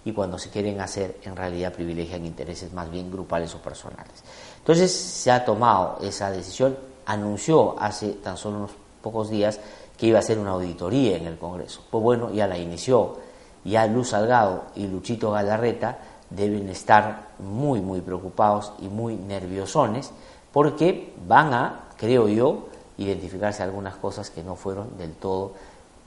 y 0.04 0.12
cuando 0.12 0.38
se 0.38 0.50
quieren 0.50 0.80
hacer, 0.80 1.18
en 1.24 1.34
realidad 1.34 1.72
privilegian 1.72 2.24
intereses 2.24 2.72
más 2.72 2.90
bien 2.90 3.10
grupales 3.10 3.54
o 3.54 3.58
personales. 3.58 4.22
Entonces, 4.58 4.92
se 4.92 5.30
ha 5.32 5.44
tomado 5.44 5.98
esa 6.02 6.30
decisión, 6.30 6.76
anunció 7.06 7.80
hace 7.80 8.10
tan 8.12 8.36
solo 8.36 8.58
unos 8.58 8.70
pocos 9.02 9.30
días 9.30 9.58
que 9.96 10.06
iba 10.06 10.18
a 10.18 10.20
hacer 10.20 10.38
una 10.38 10.50
auditoría 10.50 11.16
en 11.16 11.26
el 11.26 11.38
Congreso. 11.38 11.82
Pues 11.90 12.02
bueno, 12.02 12.32
ya 12.32 12.46
la 12.46 12.58
inició. 12.58 13.18
Ya 13.64 13.86
Luz 13.88 14.10
Salgado 14.10 14.66
y 14.76 14.86
Luchito 14.86 15.32
Galarreta 15.32 15.98
deben 16.30 16.68
estar 16.68 17.28
muy, 17.38 17.80
muy 17.80 18.00
preocupados 18.00 18.72
y 18.80 18.88
muy 18.88 19.16
nerviosones 19.16 20.10
porque 20.52 21.12
van 21.26 21.54
a, 21.54 21.88
creo 21.96 22.28
yo, 22.28 22.68
identificarse 22.98 23.62
algunas 23.62 23.96
cosas 23.96 24.30
que 24.30 24.42
no 24.42 24.56
fueron 24.56 24.96
del 24.96 25.12
todo 25.12 25.52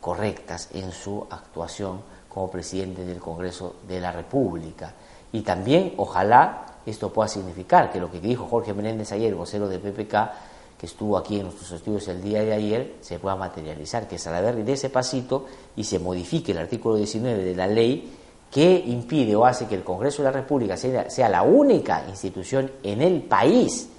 correctas 0.01 0.69
en 0.73 0.91
su 0.91 1.25
actuación 1.29 2.01
como 2.27 2.49
presidente 2.49 3.05
del 3.05 3.19
Congreso 3.19 3.75
de 3.87 3.99
la 3.99 4.11
República. 4.11 4.93
Y 5.31 5.41
también, 5.41 5.93
ojalá, 5.97 6.65
esto 6.85 7.11
pueda 7.11 7.27
significar 7.27 7.91
que 7.91 7.99
lo 7.99 8.11
que 8.11 8.19
dijo 8.19 8.47
Jorge 8.47 8.73
Menéndez 8.73 9.11
ayer, 9.11 9.35
vocero 9.35 9.67
de 9.67 9.79
PPK, 9.79 10.31
que 10.79 10.85
estuvo 10.85 11.17
aquí 11.17 11.37
en 11.37 11.43
nuestros 11.43 11.71
estudios 11.73 12.07
el 12.07 12.21
día 12.21 12.41
de 12.41 12.53
ayer 12.53 12.95
se 13.01 13.19
pueda 13.19 13.35
materializar, 13.35 14.07
que 14.07 14.17
Salaverry 14.17 14.63
dé 14.63 14.73
ese 14.73 14.89
pasito 14.89 15.45
y 15.75 15.83
se 15.83 15.99
modifique 15.99 16.53
el 16.53 16.57
artículo 16.57 16.95
19 16.95 17.43
de 17.43 17.55
la 17.55 17.67
ley 17.67 18.17
que 18.51 18.83
impide 18.87 19.35
o 19.35 19.45
hace 19.45 19.67
que 19.67 19.75
el 19.75 19.83
Congreso 19.83 20.23
de 20.23 20.29
la 20.29 20.39
República 20.39 20.75
sea, 20.75 21.09
sea 21.09 21.29
la 21.29 21.43
única 21.43 22.03
institución 22.07 22.71
en 22.83 23.01
el 23.01 23.21
país 23.21 23.89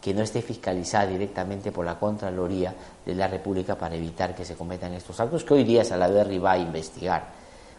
que 0.00 0.14
no 0.14 0.22
esté 0.22 0.42
fiscalizada 0.42 1.06
directamente 1.06 1.72
por 1.72 1.84
la 1.84 1.98
Contraloría 1.98 2.74
de 3.04 3.14
la 3.14 3.26
República 3.26 3.74
para 3.76 3.96
evitar 3.96 4.34
que 4.34 4.44
se 4.44 4.54
cometan 4.54 4.92
estos 4.94 5.18
actos 5.18 5.42
que 5.42 5.54
hoy 5.54 5.64
día 5.64 5.84
Salaverry 5.84 6.38
va 6.38 6.52
a 6.52 6.58
investigar. 6.58 7.26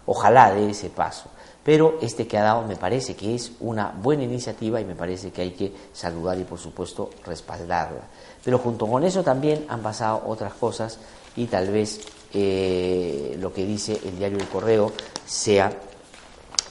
Ojalá 0.08 0.53
dé 0.53 0.71
ese 0.71 0.89
paso. 0.89 1.30
Pero 1.63 1.99
este 2.01 2.27
que 2.27 2.38
ha 2.38 2.43
dado 2.43 2.63
me 2.63 2.77
parece 2.77 3.15
que 3.15 3.36
es 3.36 3.51
una 3.60 3.93
buena 4.01 4.23
iniciativa 4.23 4.80
y 4.80 4.86
me 4.86 4.95
parece 4.95 5.32
que 5.32 5.41
hay 5.41 5.51
que 5.51 5.73
saludar 5.93 6.39
y 6.39 6.45
por 6.45 6.58
supuesto 6.58 7.10
respaldarla. 7.25 8.03
Pero 8.43 8.58
junto 8.60 8.88
con 8.88 9.03
eso 9.03 9.21
también 9.21 9.65
han 9.67 9.82
pasado 9.82 10.23
otras 10.27 10.53
cosas 10.53 10.97
y 11.36 11.45
tal 11.47 11.69
vez 11.69 11.99
eh, 12.34 13.36
lo 13.39 13.53
que 13.53 13.65
dice 13.65 13.99
el 14.06 14.17
diario 14.17 14.38
El 14.38 14.47
Correo 14.47 14.93
sea 15.25 15.71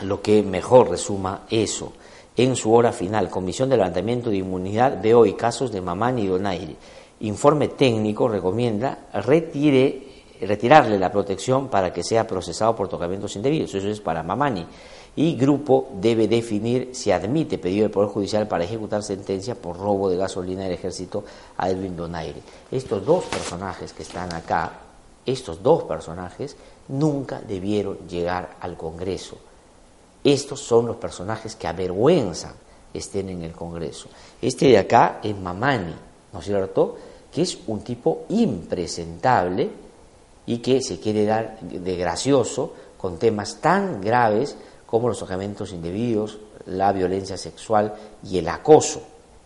lo 0.03 0.21
que 0.21 0.43
mejor 0.43 0.91
resuma 0.91 1.43
eso. 1.51 1.93
En 2.37 2.55
su 2.55 2.73
hora 2.73 2.93
final, 2.93 3.31
Comisión 3.31 3.69
de 3.69 3.77
Levantamiento 3.77 4.31
de 4.31 4.37
Inmunidad 4.37 5.01
ve 5.03 5.15
hoy 5.15 5.33
casos 5.35 5.73
de 5.73 5.81
Mamani 5.81 6.23
y 6.23 6.27
Donaire. 6.27 6.77
Informe 7.21 7.69
técnico 7.69 8.29
recomienda 8.29 9.07
retirarle 9.15 10.99
la 10.99 11.11
protección 11.11 11.69
para 11.69 11.93
que 11.93 12.03
sea 12.03 12.27
procesado 12.27 12.77
por 12.77 12.89
tocamientos 12.89 13.37
indebidos. 13.37 13.75
Eso 13.75 13.89
es 13.89 14.01
para 14.01 14.23
Mamani 14.23 14.67
y 15.17 15.35
grupo 15.35 15.89
debe 15.95 16.29
definir 16.29 16.91
si 16.93 17.11
admite 17.11 17.57
pedido 17.57 17.85
del 17.85 17.91
Poder 17.91 18.11
Judicial 18.11 18.47
para 18.47 18.65
ejecutar 18.65 19.03
sentencia 19.03 19.55
por 19.55 19.79
robo 19.79 20.11
de 20.11 20.19
gasolina 20.19 20.65
del 20.65 20.73
ejército 20.73 21.25
a 21.57 21.71
Edwin 21.71 21.97
Donaire. 21.97 22.43
Estos 22.71 23.05
dos 23.05 23.25
personajes 23.25 23.95
que 23.95 24.03
están 24.03 24.35
acá, 24.35 24.73
estos 25.25 25.63
dos 25.63 25.85
personajes 25.85 26.55
nunca 26.89 27.41
debieron 27.41 28.07
llegar 28.07 28.57
al 28.61 28.77
Congreso. 28.77 29.39
Estos 30.25 30.61
son 30.61 30.87
los 30.87 30.97
personajes 30.97 31.57
que 31.57 31.67
avergüenzan 31.67 32.55
estén 32.93 33.29
en 33.29 33.43
el 33.43 33.53
Congreso. 33.53 34.09
Este 34.41 34.67
de 34.67 34.79
acá 34.79 35.21
es 35.23 35.37
Mamani, 35.37 35.95
¿no 36.33 36.39
es 36.39 36.45
cierto? 36.45 36.97
Que 37.33 37.43
es 37.43 37.59
un 37.67 37.81
tipo 37.81 38.25
impresentable 38.29 39.71
y 40.47 40.59
que 40.59 40.81
se 40.81 40.99
quiere 40.99 41.25
dar 41.25 41.61
de 41.61 41.97
gracioso 41.97 42.73
con 42.97 43.19
temas 43.19 43.61
tan 43.61 44.01
graves 44.01 44.57
como 44.87 45.09
los 45.09 45.19
tocamientos 45.19 45.73
indebidos, 45.73 46.39
la 46.67 46.93
violencia 46.93 47.37
sexual 47.37 47.95
y 48.25 48.39
el 48.39 48.49
acoso, 48.49 49.03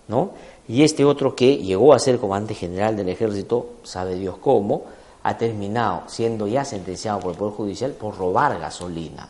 ¿no? 0.08 0.30
Y 0.68 0.82
este 0.84 1.04
otro 1.04 1.34
que 1.34 1.56
llegó 1.56 1.92
a 1.92 1.98
ser 1.98 2.18
comandante 2.18 2.54
general 2.54 2.96
del 2.96 3.08
ejército, 3.08 3.70
sabe 3.82 4.14
Dios 4.14 4.36
cómo, 4.38 4.84
ha 5.22 5.36
terminado 5.36 6.04
siendo 6.06 6.46
ya 6.46 6.64
sentenciado 6.64 7.20
por 7.20 7.32
el 7.32 7.38
Poder 7.38 7.54
Judicial 7.54 7.90
por 7.92 8.16
robar 8.16 8.58
gasolina. 8.58 9.28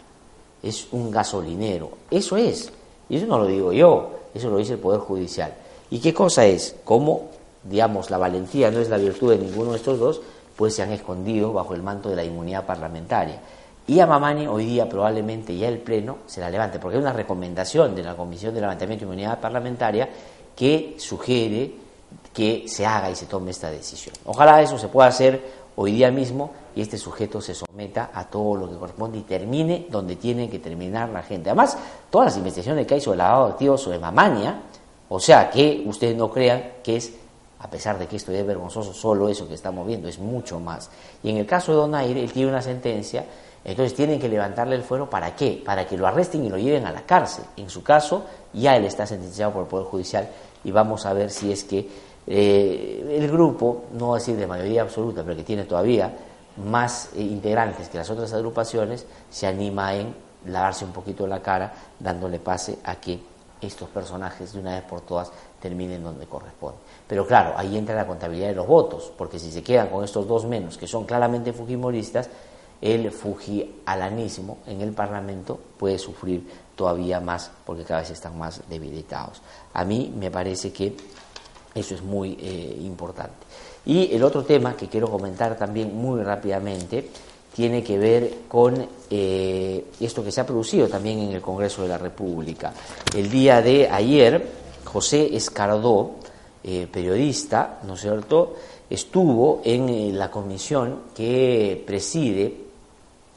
Es 0.62 0.88
un 0.92 1.10
gasolinero. 1.10 1.90
Eso 2.10 2.36
es. 2.36 2.72
Y 3.08 3.16
eso 3.16 3.26
no 3.26 3.38
lo 3.38 3.46
digo 3.46 3.72
yo, 3.72 4.10
eso 4.34 4.50
lo 4.50 4.58
dice 4.58 4.74
el 4.74 4.78
Poder 4.78 5.00
Judicial. 5.00 5.52
¿Y 5.90 5.98
qué 5.98 6.14
cosa 6.14 6.44
es? 6.46 6.76
Como, 6.84 7.28
digamos, 7.64 8.10
la 8.10 8.18
valentía 8.18 8.70
no 8.70 8.78
es 8.78 8.88
la 8.88 8.98
virtud 8.98 9.30
de 9.30 9.38
ninguno 9.38 9.72
de 9.72 9.78
estos 9.78 9.98
dos, 9.98 10.20
pues 10.56 10.74
se 10.74 10.82
han 10.82 10.92
escondido 10.92 11.52
bajo 11.52 11.74
el 11.74 11.82
manto 11.82 12.08
de 12.08 12.16
la 12.16 12.24
inmunidad 12.24 12.66
parlamentaria. 12.66 13.40
Y 13.86 13.98
a 13.98 14.06
Mamani 14.06 14.46
hoy 14.46 14.66
día 14.66 14.88
probablemente 14.88 15.56
ya 15.56 15.66
el 15.66 15.78
Pleno 15.78 16.18
se 16.26 16.40
la 16.40 16.48
levante, 16.48 16.78
porque 16.78 16.96
hay 16.96 17.02
una 17.02 17.12
recomendación 17.12 17.94
de 17.94 18.04
la 18.04 18.14
Comisión 18.14 18.54
de 18.54 18.60
Levantamiento 18.60 19.04
y 19.04 19.06
Inmunidad 19.06 19.40
Parlamentaria 19.40 20.08
que 20.54 20.94
sugiere 20.98 21.72
que 22.32 22.64
se 22.68 22.86
haga 22.86 23.10
y 23.10 23.16
se 23.16 23.26
tome 23.26 23.50
esta 23.50 23.70
decisión. 23.70 24.14
Ojalá 24.26 24.62
eso 24.62 24.78
se 24.78 24.88
pueda 24.88 25.08
hacer 25.08 25.42
hoy 25.74 25.92
día 25.92 26.10
mismo 26.10 26.52
y 26.74 26.82
este 26.82 26.98
sujeto 26.98 27.40
se 27.40 27.54
someta 27.54 28.10
a 28.12 28.24
todo 28.24 28.56
lo 28.56 28.70
que 28.70 28.76
corresponde 28.76 29.18
y 29.18 29.22
termine 29.22 29.86
donde 29.90 30.16
tiene 30.16 30.48
que 30.48 30.58
terminar 30.58 31.08
la 31.08 31.22
gente. 31.22 31.50
Además, 31.50 31.76
todas 32.10 32.26
las 32.26 32.36
investigaciones 32.36 32.86
que 32.86 32.94
hay 32.94 33.00
sobre 33.00 33.18
lavado 33.18 33.46
de 33.46 33.52
activos, 33.52 33.82
sobre 33.82 33.98
mamania, 33.98 34.62
o 35.08 35.18
sea, 35.18 35.50
que 35.50 35.82
ustedes 35.86 36.16
no 36.16 36.30
crean 36.30 36.62
que 36.82 36.96
es, 36.96 37.12
a 37.58 37.68
pesar 37.68 37.98
de 37.98 38.06
que 38.06 38.16
esto 38.16 38.32
es 38.32 38.46
vergonzoso, 38.46 38.92
solo 38.92 39.28
eso 39.28 39.48
que 39.48 39.54
estamos 39.54 39.86
viendo, 39.86 40.08
es 40.08 40.18
mucho 40.18 40.60
más. 40.60 40.90
Y 41.22 41.30
en 41.30 41.38
el 41.38 41.46
caso 41.46 41.72
de 41.72 41.78
Donaire, 41.78 42.22
él 42.22 42.32
tiene 42.32 42.50
una 42.50 42.62
sentencia, 42.62 43.24
entonces 43.64 43.94
tienen 43.94 44.20
que 44.20 44.28
levantarle 44.28 44.76
el 44.76 44.82
fuero, 44.82 45.10
¿para 45.10 45.34
qué? 45.34 45.60
Para 45.64 45.86
que 45.86 45.98
lo 45.98 46.06
arresten 46.06 46.44
y 46.44 46.48
lo 46.48 46.56
lleven 46.56 46.86
a 46.86 46.92
la 46.92 47.02
cárcel. 47.02 47.44
En 47.56 47.68
su 47.68 47.82
caso, 47.82 48.24
ya 48.52 48.76
él 48.76 48.84
está 48.84 49.06
sentenciado 49.06 49.52
por 49.52 49.62
el 49.62 49.68
Poder 49.68 49.86
Judicial 49.86 50.28
y 50.64 50.70
vamos 50.70 51.04
a 51.06 51.12
ver 51.12 51.30
si 51.30 51.52
es 51.52 51.64
que 51.64 51.88
eh, 52.26 53.18
el 53.18 53.30
grupo, 53.30 53.86
no 53.98 54.14
decir 54.14 54.36
de 54.36 54.46
mayoría 54.46 54.82
absoluta, 54.82 55.22
pero 55.24 55.36
que 55.36 55.42
tiene 55.42 55.64
todavía 55.64 56.12
más 56.56 57.10
eh, 57.14 57.20
integrantes 57.20 57.88
que 57.88 57.98
las 57.98 58.10
otras 58.10 58.32
agrupaciones, 58.32 59.06
se 59.30 59.46
anima 59.46 59.94
en 59.94 60.14
lavarse 60.46 60.84
un 60.84 60.92
poquito 60.92 61.26
la 61.26 61.40
cara, 61.40 61.72
dándole 61.98 62.38
pase 62.38 62.78
a 62.84 62.96
que 62.96 63.20
estos 63.60 63.88
personajes 63.90 64.52
de 64.52 64.60
una 64.60 64.74
vez 64.74 64.84
por 64.84 65.02
todas 65.02 65.30
terminen 65.60 66.02
donde 66.02 66.26
corresponde. 66.26 66.78
Pero 67.06 67.26
claro, 67.26 67.52
ahí 67.56 67.76
entra 67.76 67.94
la 67.94 68.06
contabilidad 68.06 68.48
de 68.48 68.54
los 68.54 68.66
votos, 68.66 69.12
porque 69.16 69.38
si 69.38 69.52
se 69.52 69.62
quedan 69.62 69.88
con 69.88 70.02
estos 70.04 70.26
dos 70.26 70.46
menos, 70.46 70.78
que 70.78 70.86
son 70.86 71.04
claramente 71.04 71.52
fujimoristas, 71.52 72.30
el 72.80 73.10
fujialanismo 73.10 74.58
en 74.66 74.80
el 74.80 74.92
Parlamento 74.92 75.60
puede 75.76 75.98
sufrir 75.98 76.48
todavía 76.74 77.20
más, 77.20 77.50
porque 77.66 77.84
cada 77.84 78.00
vez 78.00 78.10
están 78.10 78.38
más 78.38 78.62
debilitados. 78.68 79.42
A 79.74 79.84
mí 79.84 80.12
me 80.16 80.30
parece 80.30 80.72
que 80.72 80.96
eso 81.74 81.94
es 81.94 82.02
muy 82.02 82.38
eh, 82.40 82.78
importante. 82.80 83.46
Y 83.86 84.14
el 84.14 84.22
otro 84.22 84.44
tema 84.44 84.76
que 84.76 84.88
quiero 84.88 85.10
comentar 85.10 85.56
también 85.56 85.94
muy 85.94 86.22
rápidamente 86.22 87.08
tiene 87.54 87.82
que 87.82 87.98
ver 87.98 88.34
con 88.48 88.86
eh, 89.10 89.84
esto 90.00 90.22
que 90.22 90.30
se 90.30 90.40
ha 90.40 90.46
producido 90.46 90.88
también 90.88 91.18
en 91.18 91.32
el 91.32 91.40
Congreso 91.40 91.82
de 91.82 91.88
la 91.88 91.98
República. 91.98 92.72
El 93.14 93.30
día 93.30 93.60
de 93.60 93.88
ayer, 93.88 94.46
José 94.84 95.34
Escardó, 95.34 96.12
eh, 96.62 96.86
periodista, 96.90 97.80
¿no 97.86 97.94
es 97.94 98.00
cierto?, 98.00 98.54
estuvo 98.88 99.62
en 99.64 99.88
eh, 99.88 100.10
la 100.12 100.30
comisión 100.30 101.02
que 101.14 101.82
preside 101.86 102.56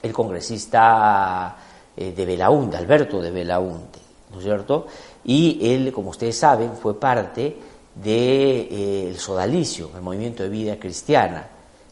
el 0.02 0.12
congresista 0.12 1.58
de 1.96 2.26
Belaunde, 2.26 2.76
Alberto 2.76 3.22
de 3.22 3.30
Belaunde, 3.30 4.00
¿no 4.32 4.40
es 4.40 4.44
cierto? 4.44 4.88
Y 5.24 5.60
él, 5.62 5.94
como 5.94 6.10
ustedes 6.10 6.38
saben, 6.38 6.74
fue 6.74 7.00
parte 7.00 7.56
del 7.96 9.18
sodalicio, 9.18 9.92
el 9.96 10.02
movimiento 10.02 10.44
de 10.44 10.50
vida 10.50 10.80
cristiana, 10.80 11.48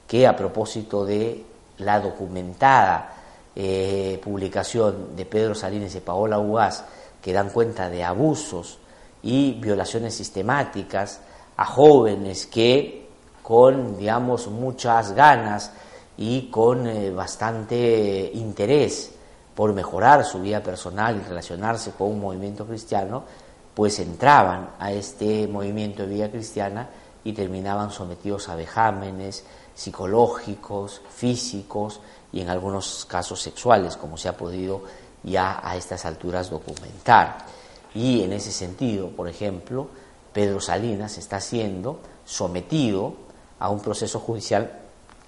que 0.07 0.27
a 0.27 0.35
propósito 0.35 1.05
de 1.05 1.45
la 1.77 1.99
documentada 1.99 3.13
eh, 3.55 4.19
publicación 4.23 5.15
de 5.15 5.25
Pedro 5.25 5.53
Salinas 5.55 5.93
y 5.95 5.99
Paola 5.99 6.39
Ugaz, 6.39 6.83
que 7.21 7.33
dan 7.33 7.49
cuenta 7.49 7.89
de 7.89 8.03
abusos 8.03 8.79
y 9.23 9.53
violaciones 9.53 10.15
sistemáticas 10.15 11.19
a 11.57 11.65
jóvenes 11.65 12.45
que 12.45 13.07
con, 13.43 13.97
digamos, 13.97 14.47
muchas 14.47 15.13
ganas 15.13 15.71
y 16.17 16.49
con 16.49 16.87
eh, 16.87 17.11
bastante 17.11 18.31
interés 18.33 19.11
por 19.55 19.73
mejorar 19.73 20.23
su 20.23 20.39
vida 20.41 20.61
personal 20.61 21.17
y 21.17 21.27
relacionarse 21.27 21.91
con 21.91 22.09
un 22.09 22.21
movimiento 22.21 22.65
cristiano, 22.65 23.23
pues 23.73 23.99
entraban 23.99 24.71
a 24.79 24.91
este 24.91 25.47
movimiento 25.47 26.03
de 26.03 26.13
vida 26.13 26.31
cristiana 26.31 26.89
y 27.23 27.33
terminaban 27.33 27.91
sometidos 27.91 28.49
a 28.49 28.55
vejámenes, 28.55 29.45
psicológicos, 29.73 31.01
físicos 31.15 31.99
y 32.33 32.41
en 32.41 32.49
algunos 32.49 33.05
casos 33.05 33.41
sexuales, 33.41 33.95
como 33.95 34.17
se 34.17 34.29
ha 34.29 34.37
podido 34.37 34.83
ya 35.23 35.59
a 35.63 35.75
estas 35.75 36.05
alturas 36.05 36.49
documentar. 36.49 37.45
Y 37.93 38.23
en 38.23 38.33
ese 38.33 38.51
sentido, 38.51 39.09
por 39.09 39.27
ejemplo, 39.27 39.87
Pedro 40.33 40.59
Salinas 40.61 41.17
está 41.17 41.39
siendo 41.39 41.99
sometido 42.25 43.13
a 43.59 43.69
un 43.69 43.79
proceso 43.79 44.19
judicial 44.19 44.71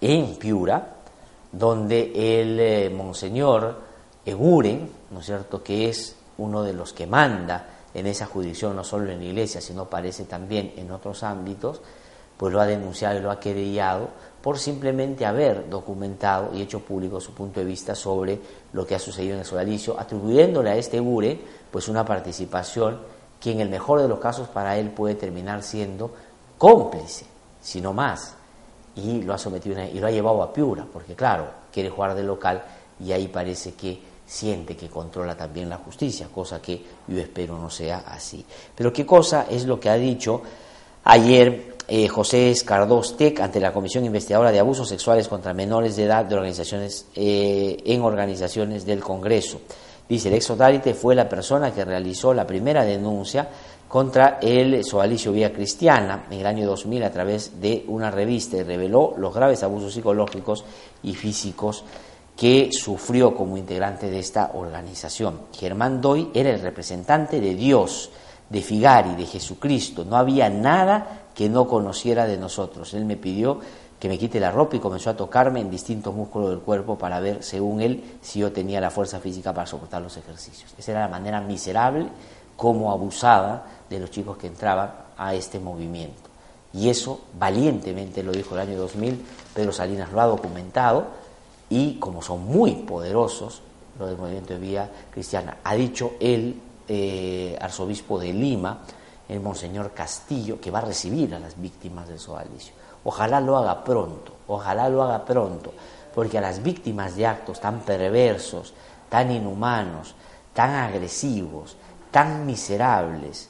en 0.01 0.36
Piura, 0.36 0.95
donde 1.51 2.41
el 2.41 2.60
eh, 2.60 2.89
monseñor 2.89 3.93
Eguren, 4.25 4.89
¿no 5.12 5.19
es 5.19 5.25
cierto?, 5.25 5.62
que 5.62 5.89
es 5.89 6.15
uno 6.38 6.63
de 6.63 6.73
los 6.73 6.93
que 6.93 7.06
manda 7.06 7.73
en 7.93 8.08
esa 8.08 8.25
jurisdicción, 8.25 8.75
no 8.75 8.84
solo 8.84 9.12
en 9.12 9.19
la 9.19 9.25
iglesia, 9.25 9.62
sino 9.62 9.89
parece 9.89 10.25
también 10.25 10.73
en 10.77 10.91
otros 10.91 11.23
ámbitos, 11.23 11.82
pues 12.38 12.51
lo 12.51 12.60
ha 12.60 12.65
denunciado 12.65 13.19
y 13.19 13.21
lo 13.21 13.32
ha 13.32 13.39
querellado 13.39 14.10
por 14.41 14.60
simplemente 14.60 15.25
haber 15.25 15.69
documentado 15.69 16.53
y 16.53 16.62
hecho 16.62 16.79
público 16.79 17.21
su 17.21 17.34
punto 17.34 17.60
de 17.60 17.65
vista 17.65 17.95
sobre 17.95 18.39
lo 18.73 18.86
que 18.86 18.95
ha 18.95 18.99
sucedido 18.99 19.36
en 19.36 19.39
el 19.39 19.45
sodalicio, 19.45 19.97
atribuyéndole 19.99 20.71
a 20.71 20.75
este 20.75 20.99
URE 20.99 21.39
pues 21.71 21.88
una 21.88 22.03
participación 22.03 22.99
que 23.39 23.51
en 23.51 23.62
el 23.62 23.69
mejor 23.69 24.01
de 24.01 24.08
los 24.08 24.19
casos 24.19 24.47
para 24.47 24.77
él 24.77 24.89
puede 24.89 25.15
terminar 25.15 25.63
siendo 25.63 26.12
cómplice, 26.58 27.25
sino 27.62 27.93
más. 27.93 28.36
Y 28.95 29.21
lo 29.21 29.34
ha 29.34 29.38
sometido 29.38 29.82
y 29.82 29.99
lo 29.99 30.08
ha 30.08 30.12
llevado 30.12 30.43
a 30.43 30.53
Piura, 30.53 30.86
porque 30.91 31.15
claro, 31.15 31.47
quiere 31.71 31.89
jugar 31.89 32.15
de 32.15 32.23
local 32.23 32.63
y 32.99 33.12
ahí 33.12 33.27
parece 33.27 33.73
que 33.73 34.12
siente 34.26 34.76
que 34.76 34.90
controla 34.90 35.36
también 35.36 35.70
la 35.70 35.78
justicia, 35.78 36.28
cosa 36.34 36.62
que 36.62 36.82
yo 37.08 37.20
espero 37.20 37.58
no 37.58 37.70
sea 37.70 38.04
así. 38.08 38.46
Pero 38.76 38.92
qué 38.92 39.06
cosa 39.06 39.48
es 39.50 39.66
lo 39.66 39.80
que 39.80 39.90
ha 39.90 39.96
dicho 39.96 40.42
ayer 41.04 41.74
eh, 41.88 42.08
José 42.08 42.50
Escardós 42.50 43.18
Tec 43.18 43.42
ante 43.42 43.60
la 43.60 43.74
Comisión 43.74 44.06
Investigadora 44.06 44.52
de 44.52 44.60
Abusos 44.60 44.88
Sexuales 44.88 45.28
contra 45.28 45.54
Menores 45.54 45.96
de 45.96 46.06
Edad 46.06 46.26
de 46.26 46.36
organizaciones, 46.36 47.08
eh, 47.16 47.78
en 47.86 48.02
organizaciones 48.02 48.86
del 48.86 49.02
Congreso. 49.02 49.60
Dice, 50.08 50.30
el 50.30 50.36
ex 50.36 50.52
fue 51.00 51.16
la 51.16 51.28
persona 51.28 51.74
que 51.74 51.86
realizó 51.86 52.34
la 52.34 52.46
primera 52.46 52.84
denuncia 52.84 53.48
contra 53.88 54.40
el 54.42 54.84
Sodalicio 54.84 55.32
Vía 55.32 55.54
Cristiana 55.54 56.26
en 56.30 56.40
el 56.40 56.46
año 56.48 56.66
2000 56.66 57.04
a 57.04 57.12
través 57.12 57.62
de 57.62 57.86
una 57.88 58.10
revista 58.10 58.58
y 58.58 58.64
reveló 58.64 59.14
los 59.18 59.34
graves 59.34 59.64
abusos 59.64 59.94
psicológicos 59.94 60.66
y 61.04 61.14
físicos 61.14 61.84
que 62.36 62.69
sufrió 62.72 63.36
como 63.36 63.58
integrante 63.58 64.10
de 64.10 64.19
esta 64.19 64.52
organización. 64.54 65.41
Germán 65.54 66.02
Doy 66.02 66.32
era 66.34 66.50
el 66.50 66.62
representante 66.62 67.39
de 67.39 67.56
Dios, 67.56 68.10
de 68.50 68.62
Figari, 68.62 69.15
de 69.15 69.26
Jesucristo. 69.26 70.04
No 70.04 70.17
había 70.17 70.50
nada 70.50 71.28
que 71.36 71.50
no 71.50 71.67
conociera 71.67 72.26
de 72.26 72.38
nosotros. 72.38 72.93
Él 72.93 73.06
me 73.06 73.17
pidió 73.17 73.60
que 74.00 74.10
me 74.10 74.17
quite 74.17 74.39
la 74.39 74.52
ropa 74.52 74.76
y 74.76 74.80
comenzó 74.80 75.12
a 75.12 75.15
tocarme 75.15 75.62
en 75.62 75.72
distintos 75.72 76.13
músculos 76.13 76.50
del 76.50 76.60
cuerpo 76.60 76.98
para 76.98 77.19
ver, 77.19 77.41
según 77.41 77.80
él, 77.80 78.17
si 78.22 78.39
yo 78.39 78.52
tenía 78.52 78.82
la 78.82 78.89
fuerza 78.89 79.19
física 79.19 79.54
para 79.54 79.65
soportar 79.65 80.02
los 80.02 80.17
ejercicios. 80.17 80.74
Esa 80.78 80.91
era 80.91 81.02
la 81.02 81.08
manera 81.08 81.39
miserable 81.39 82.08
como 82.58 82.91
abusaba 82.91 83.63
de 83.89 84.00
los 84.00 84.12
chicos 84.12 84.38
que 84.38 84.48
entraban 84.48 84.91
a 85.17 85.34
este 85.34 85.60
movimiento. 85.60 86.30
Y 86.74 86.89
eso 86.89 87.22
valientemente 87.39 88.24
lo 88.24 88.32
dijo 88.32 88.56
el 88.56 88.62
año 88.62 88.78
2000, 88.78 89.26
Pedro 89.54 89.72
Salinas 89.72 90.12
lo 90.12 90.19
ha 90.19 90.26
documentado 90.26 91.08
y 91.69 91.95
como 91.99 92.21
son 92.21 92.45
muy 92.45 92.71
poderosos 92.71 93.62
los 93.97 94.10
del 94.10 94.17
movimiento 94.17 94.54
de 94.54 94.60
Vía 94.60 94.89
Cristiana, 95.12 95.58
ha 95.63 95.76
dicho 95.76 96.13
el 96.19 96.60
eh, 96.88 97.58
arzobispo 97.62 98.19
de 98.19 98.34
Lima, 98.34 98.80
el 99.30 99.39
Monseñor 99.39 99.91
Castillo, 99.91 100.60
que 100.60 100.71
va 100.71 100.80
a 100.80 100.86
recibir 100.86 101.34
a 101.34 101.39
las 101.39 101.60
víctimas 101.60 102.08
del 102.08 102.19
sodalicio. 102.19 102.73
Ojalá 103.04 103.39
lo 103.39 103.58
haga 103.58 103.84
pronto, 103.84 104.34
ojalá 104.47 104.89
lo 104.89 105.04
haga 105.04 105.23
pronto, 105.26 105.73
porque 106.13 106.38
a 106.38 106.41
las 106.41 106.62
víctimas 106.62 107.15
de 107.15 107.28
actos 107.28 107.60
tan 107.60 107.82
perversos, 107.82 108.73
tan 109.10 109.32
inhumanos, 109.32 110.15
tan 110.54 110.71
agresivos, 110.71 111.76
tan 112.12 112.45
miserables, 112.45 113.49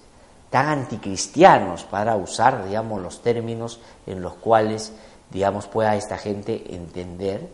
tan 0.50 0.68
anticristianos, 0.68 1.84
para 1.84 2.16
usar, 2.16 2.66
digamos, 2.68 3.02
los 3.02 3.22
términos 3.22 3.80
en 4.06 4.22
los 4.22 4.36
cuales, 4.36 4.94
digamos, 5.32 5.68
pueda 5.68 5.96
esta 5.96 6.18
gente 6.18 6.76
entender, 6.76 7.50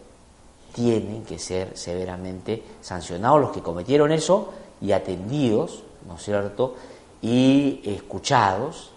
tienen 0.79 1.25
que 1.25 1.37
ser 1.37 1.77
severamente 1.77 2.63
sancionados 2.79 3.41
los 3.41 3.51
que 3.51 3.61
cometieron 3.61 4.13
eso 4.13 4.53
y 4.79 4.93
atendidos, 4.93 5.83
¿no 6.07 6.15
es 6.15 6.23
cierto?, 6.23 6.75
y 7.21 7.81
escuchados 7.83 8.91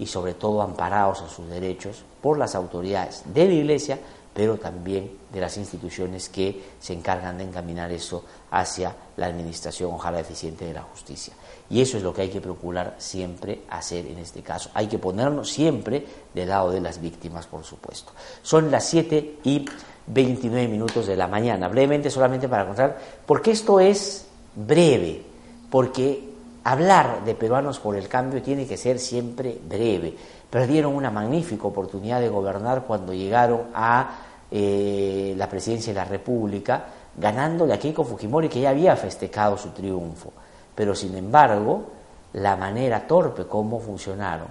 y 0.00 0.06
sobre 0.06 0.34
todo 0.34 0.60
amparados 0.60 1.20
en 1.20 1.28
sus 1.28 1.48
derechos 1.48 2.02
por 2.20 2.36
las 2.36 2.56
autoridades 2.56 3.22
de 3.32 3.44
la 3.46 3.52
Iglesia, 3.52 4.00
pero 4.34 4.56
también 4.58 5.18
de 5.32 5.40
las 5.40 5.56
instituciones 5.56 6.28
que 6.28 6.62
se 6.78 6.92
encargan 6.92 7.38
de 7.38 7.44
encaminar 7.44 7.90
eso 7.92 8.24
hacia 8.50 8.94
la 9.16 9.26
administración, 9.26 9.92
ojalá 9.92 10.20
eficiente 10.20 10.64
de 10.64 10.74
la 10.74 10.82
justicia. 10.82 11.34
Y 11.68 11.80
eso 11.80 11.96
es 11.96 12.02
lo 12.02 12.12
que 12.12 12.22
hay 12.22 12.30
que 12.30 12.40
procurar 12.40 12.96
siempre 12.98 13.62
hacer 13.70 14.06
en 14.06 14.18
este 14.18 14.42
caso. 14.42 14.70
Hay 14.74 14.86
que 14.86 14.98
ponernos 14.98 15.50
siempre 15.50 16.04
del 16.34 16.48
lado 16.48 16.70
de 16.70 16.80
las 16.80 17.00
víctimas, 17.00 17.46
por 17.46 17.64
supuesto. 17.64 18.12
Son 18.42 18.70
las 18.70 18.84
7 18.86 19.38
y 19.44 19.64
29 20.06 20.68
minutos 20.68 21.06
de 21.06 21.16
la 21.16 21.28
mañana. 21.28 21.68
Brevemente, 21.68 22.10
solamente 22.10 22.48
para 22.48 22.66
contar, 22.66 22.98
porque 23.26 23.52
esto 23.52 23.78
es 23.78 24.26
breve, 24.56 25.22
porque 25.70 26.28
hablar 26.64 27.24
de 27.24 27.34
peruanos 27.34 27.78
por 27.78 27.96
el 27.96 28.08
cambio 28.08 28.42
tiene 28.42 28.66
que 28.66 28.76
ser 28.76 28.98
siempre 28.98 29.58
breve, 29.68 30.16
Perdieron 30.50 30.94
una 30.94 31.10
magnífica 31.10 31.66
oportunidad 31.66 32.20
de 32.20 32.28
gobernar 32.28 32.82
cuando 32.82 33.14
llegaron 33.14 33.68
a 33.72 34.10
eh, 34.50 35.34
la 35.36 35.48
presidencia 35.48 35.92
de 35.92 36.00
la 36.00 36.04
República, 36.04 36.84
ganándole 37.16 37.72
a 37.72 37.78
Keiko 37.78 38.04
Fujimori, 38.04 38.48
que 38.48 38.60
ya 38.60 38.70
había 38.70 38.96
festejado 38.96 39.56
su 39.56 39.70
triunfo. 39.70 40.32
Pero 40.74 40.94
sin 40.94 41.16
embargo, 41.16 41.84
la 42.32 42.56
manera 42.56 43.06
torpe 43.06 43.44
como 43.46 43.78
funcionaron 43.80 44.48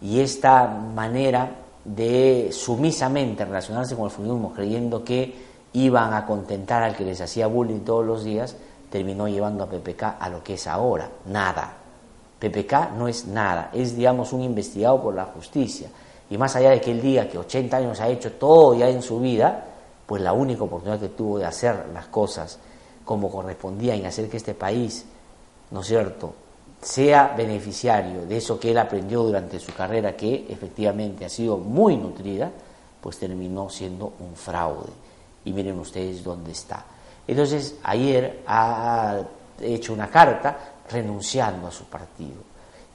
y 0.00 0.20
esta 0.20 0.66
manera 0.66 1.50
de 1.84 2.50
sumisamente 2.52 3.44
relacionarse 3.44 3.94
con 3.94 4.06
el 4.06 4.10
fujimorismo 4.10 4.52
creyendo 4.52 5.04
que 5.04 5.50
iban 5.72 6.14
a 6.14 6.26
contentar 6.26 6.82
al 6.82 6.96
que 6.96 7.04
les 7.04 7.20
hacía 7.20 7.46
bullying 7.46 7.80
todos 7.80 8.04
los 8.04 8.24
días, 8.24 8.56
terminó 8.90 9.28
llevando 9.28 9.64
a 9.64 9.68
PPK 9.68 10.16
a 10.18 10.28
lo 10.28 10.42
que 10.42 10.54
es 10.54 10.66
ahora, 10.66 11.08
nada. 11.26 11.79
PPK 12.40 12.92
no 12.96 13.06
es 13.06 13.26
nada, 13.26 13.70
es 13.72 13.94
digamos 13.94 14.32
un 14.32 14.42
investigado 14.42 15.00
por 15.00 15.14
la 15.14 15.26
justicia. 15.26 15.88
Y 16.30 16.38
más 16.38 16.56
allá 16.56 16.70
de 16.70 16.80
que 16.80 16.90
el 16.90 17.02
día 17.02 17.28
que 17.28 17.38
80 17.38 17.76
años 17.76 18.00
ha 18.00 18.08
hecho 18.08 18.32
todo 18.32 18.74
ya 18.74 18.88
en 18.88 19.02
su 19.02 19.20
vida, 19.20 19.64
pues 20.06 20.22
la 20.22 20.32
única 20.32 20.64
oportunidad 20.64 20.98
que 20.98 21.08
tuvo 21.10 21.38
de 21.38 21.44
hacer 21.44 21.86
las 21.92 22.06
cosas 22.06 22.58
como 23.04 23.30
correspondía 23.30 23.94
en 23.94 24.06
hacer 24.06 24.28
que 24.28 24.38
este 24.38 24.54
país, 24.54 25.04
¿no 25.70 25.80
es 25.80 25.86
cierto?, 25.86 26.34
sea 26.80 27.34
beneficiario 27.36 28.24
de 28.24 28.38
eso 28.38 28.58
que 28.58 28.70
él 28.70 28.78
aprendió 28.78 29.22
durante 29.22 29.60
su 29.60 29.74
carrera, 29.74 30.16
que 30.16 30.46
efectivamente 30.48 31.26
ha 31.26 31.28
sido 31.28 31.58
muy 31.58 31.96
nutrida, 31.96 32.50
pues 33.00 33.18
terminó 33.18 33.68
siendo 33.68 34.14
un 34.20 34.34
fraude. 34.34 34.90
Y 35.44 35.52
miren 35.52 35.78
ustedes 35.78 36.24
dónde 36.24 36.52
está. 36.52 36.84
Entonces, 37.26 37.76
ayer 37.82 38.42
ha 38.46 39.20
hecho 39.60 39.92
una 39.92 40.08
carta 40.08 40.69
renunciando 40.92 41.68
a 41.68 41.70
su 41.70 41.84
partido. 41.84 42.42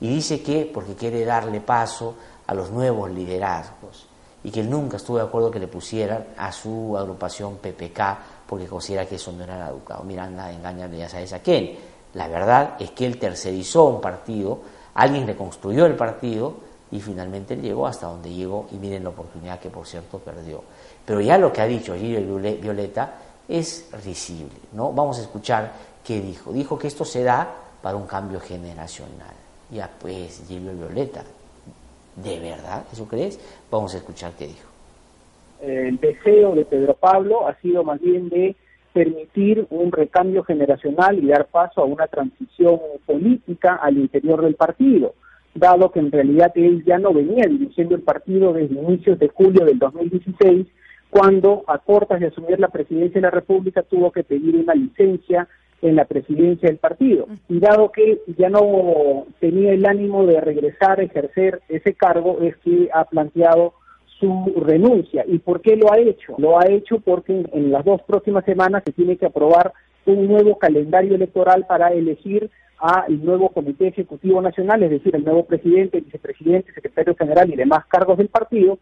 Y 0.02 0.10
dice 0.10 0.42
que 0.42 0.70
porque 0.74 0.96
quiere 0.96 1.24
darle 1.24 1.62
paso 1.62 2.16
a 2.48 2.54
los 2.54 2.70
nuevos 2.72 3.10
liderazgos 3.10 4.08
y 4.44 4.52
que 4.52 4.60
él 4.60 4.70
nunca 4.70 4.98
estuvo 4.98 5.18
de 5.18 5.24
acuerdo 5.24 5.50
que 5.50 5.60
le 5.60 5.68
pusieran 5.68 6.28
a 6.38 6.52
su 6.52 6.96
agrupación 6.98 7.58
PPK 7.58 8.02
porque 8.46 8.68
considera 8.68 9.06
que 9.06 9.16
eso 9.16 9.32
no 9.32 9.44
era 9.44 9.70
educado. 9.70 10.04
Miranda 10.04 10.52
engañarle 10.52 10.98
ya 11.00 11.10
sabes 11.10 11.34
a 11.34 11.40
quién. 11.40 11.76
La 12.14 12.28
verdad 12.28 12.76
es 12.80 12.92
que 12.92 13.06
él 13.06 13.18
tercerizó 13.18 13.86
un 13.86 14.00
partido, 14.00 14.60
alguien 14.94 15.26
reconstruyó 15.26 15.86
el 15.86 15.96
partido 15.96 16.54
y 16.92 17.00
finalmente 17.00 17.56
llegó 17.56 17.88
hasta 17.88 18.08
donde 18.08 18.32
llegó 18.32 18.68
y 18.72 18.76
miren 18.76 19.04
la 19.04 19.10
oportunidad 19.10 19.60
que 19.60 19.70
por 19.70 19.88
cierto 19.88 20.20
perdió. 20.20 20.64
Pero 21.04 21.22
ya 21.22 21.38
lo 21.38 21.52
que 21.52 21.62
ha 21.62 21.66
dicho 21.66 21.96
Gilio 21.96 22.38
Violeta 22.38 23.16
es 23.48 23.88
risible, 24.04 24.60
¿no? 24.74 24.92
Vamos 24.92 25.18
a 25.18 25.22
escuchar 25.22 25.72
qué 26.04 26.22
dijo. 26.22 26.54
Dijo 26.54 26.78
que 26.78 26.88
esto 26.88 27.04
se 27.04 27.24
da 27.24 27.65
para 27.86 27.98
un 27.98 28.08
cambio 28.08 28.40
generacional. 28.40 29.36
Ya 29.70 29.88
pues, 30.02 30.44
Gilio 30.48 30.74
Violeta, 30.74 31.24
¿de 32.16 32.40
verdad 32.40 32.84
eso 32.92 33.08
crees? 33.08 33.40
Vamos 33.70 33.94
a 33.94 33.98
escuchar 33.98 34.32
qué 34.40 34.48
dijo. 34.48 34.68
El 35.62 36.00
deseo 36.00 36.56
de 36.56 36.66
Pedro 36.66 36.96
Pablo 36.96 37.48
ha 37.48 37.54
sido 37.62 37.84
más 37.84 38.02
bien 38.02 38.28
de 38.30 38.56
permitir 38.92 39.68
un 39.70 39.92
recambio 39.92 40.44
generacional 40.44 41.20
y 41.24 41.28
dar 41.28 41.46
paso 41.46 41.82
a 41.82 41.86
una 41.86 42.08
transición 42.08 42.80
política 43.06 43.76
al 43.76 44.00
interior 44.00 44.42
del 44.42 44.56
partido, 44.56 45.14
dado 45.54 45.92
que 45.92 46.00
en 46.00 46.12
realidad 46.12 46.54
él 46.56 46.84
ya 46.88 46.98
no 46.98 47.14
venía 47.14 47.46
dirigiendo 47.46 47.94
el 47.94 48.02
partido 48.02 48.52
desde 48.52 48.74
inicios 48.74 49.20
de 49.20 49.28
julio 49.28 49.64
del 49.64 49.78
2016, 49.78 50.66
cuando 51.12 51.64
a 51.68 51.78
cortas 51.78 52.20
de 52.20 52.28
asumir 52.30 52.60
la 52.60 52.70
presidencia 52.70 53.22
de 53.22 53.28
la 53.28 53.32
República 53.32 53.84
tuvo 53.84 54.12
que 54.12 54.24
pedir 54.24 54.56
una 54.56 54.74
licencia 54.74 55.48
en 55.82 55.96
la 55.96 56.06
presidencia 56.06 56.70
del 56.70 56.78
partido. 56.78 57.28
Y 57.50 57.60
dado 57.60 57.92
que 57.92 58.22
ya 58.38 58.50
no 58.50 59.26
tenía 59.40 59.74
el 59.74 59.86
ánimo 59.86 60.26
de 60.26 60.42
regresar 60.42 61.00
a 61.00 61.04
ejercer 61.04 61.62
ese 61.70 61.94
cargo, 61.94 62.40
es 62.42 62.56
que 62.58 62.90
ha 62.94 63.06
planteado 63.06 63.74
su 64.20 64.64
renuncia. 64.66 65.26
¿Y 65.28 65.40
por 65.40 65.62
qué 65.62 65.76
lo 65.76 65.92
ha 65.92 66.00
hecho? 66.00 66.36
Lo 66.38 66.60
ha 66.60 66.68
hecho 66.68 67.00
porque 67.00 67.46
en 67.52 67.72
las 67.72 67.84
dos 67.84 68.02
próximas 68.04 68.46
semanas 68.46 68.84
se 68.86 68.94
tiene 68.94 69.18
que 69.18 69.26
aprobar 69.26 69.74
un 70.06 70.28
nuevo 70.28 70.58
calendario 70.58 71.16
electoral 71.16 71.66
para 71.68 71.90
elegir 71.90 72.50
al 72.78 73.24
nuevo 73.24 73.50
Comité 73.50 73.88
Ejecutivo 73.88 74.42
Nacional, 74.42 74.84
es 74.84 74.92
decir, 74.92 75.16
el 75.16 75.24
nuevo 75.24 75.46
presidente, 75.46 76.02
vicepresidente, 76.02 76.74
secretario 76.74 77.16
general 77.16 77.52
y 77.52 77.56
demás 77.56 77.86
cargos 77.88 78.18
del 78.18 78.28
partido, 78.28 78.78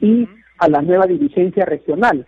y 0.00 0.28
a 0.58 0.68
la 0.68 0.82
nueva 0.82 1.06
dirigencia 1.06 1.64
regional. 1.64 2.26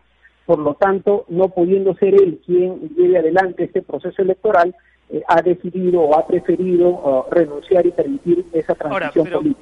Por 0.49 0.61
lo 0.61 0.73
tanto, 0.77 1.27
no 1.29 1.51
pudiendo 1.51 1.95
ser 1.97 2.15
él 2.15 2.41
quien 2.47 2.89
lleve 2.97 3.19
adelante 3.19 3.65
este 3.65 3.83
proceso 3.83 4.23
electoral, 4.23 4.75
eh, 5.11 5.23
ha 5.29 5.43
decidido 5.43 6.01
o 6.01 6.19
ha 6.19 6.27
preferido 6.27 6.89
uh, 6.89 7.25
renunciar 7.31 7.85
y 7.85 7.91
permitir 7.91 8.47
esa 8.55 8.75
transición 8.75 9.29
política. 9.29 9.61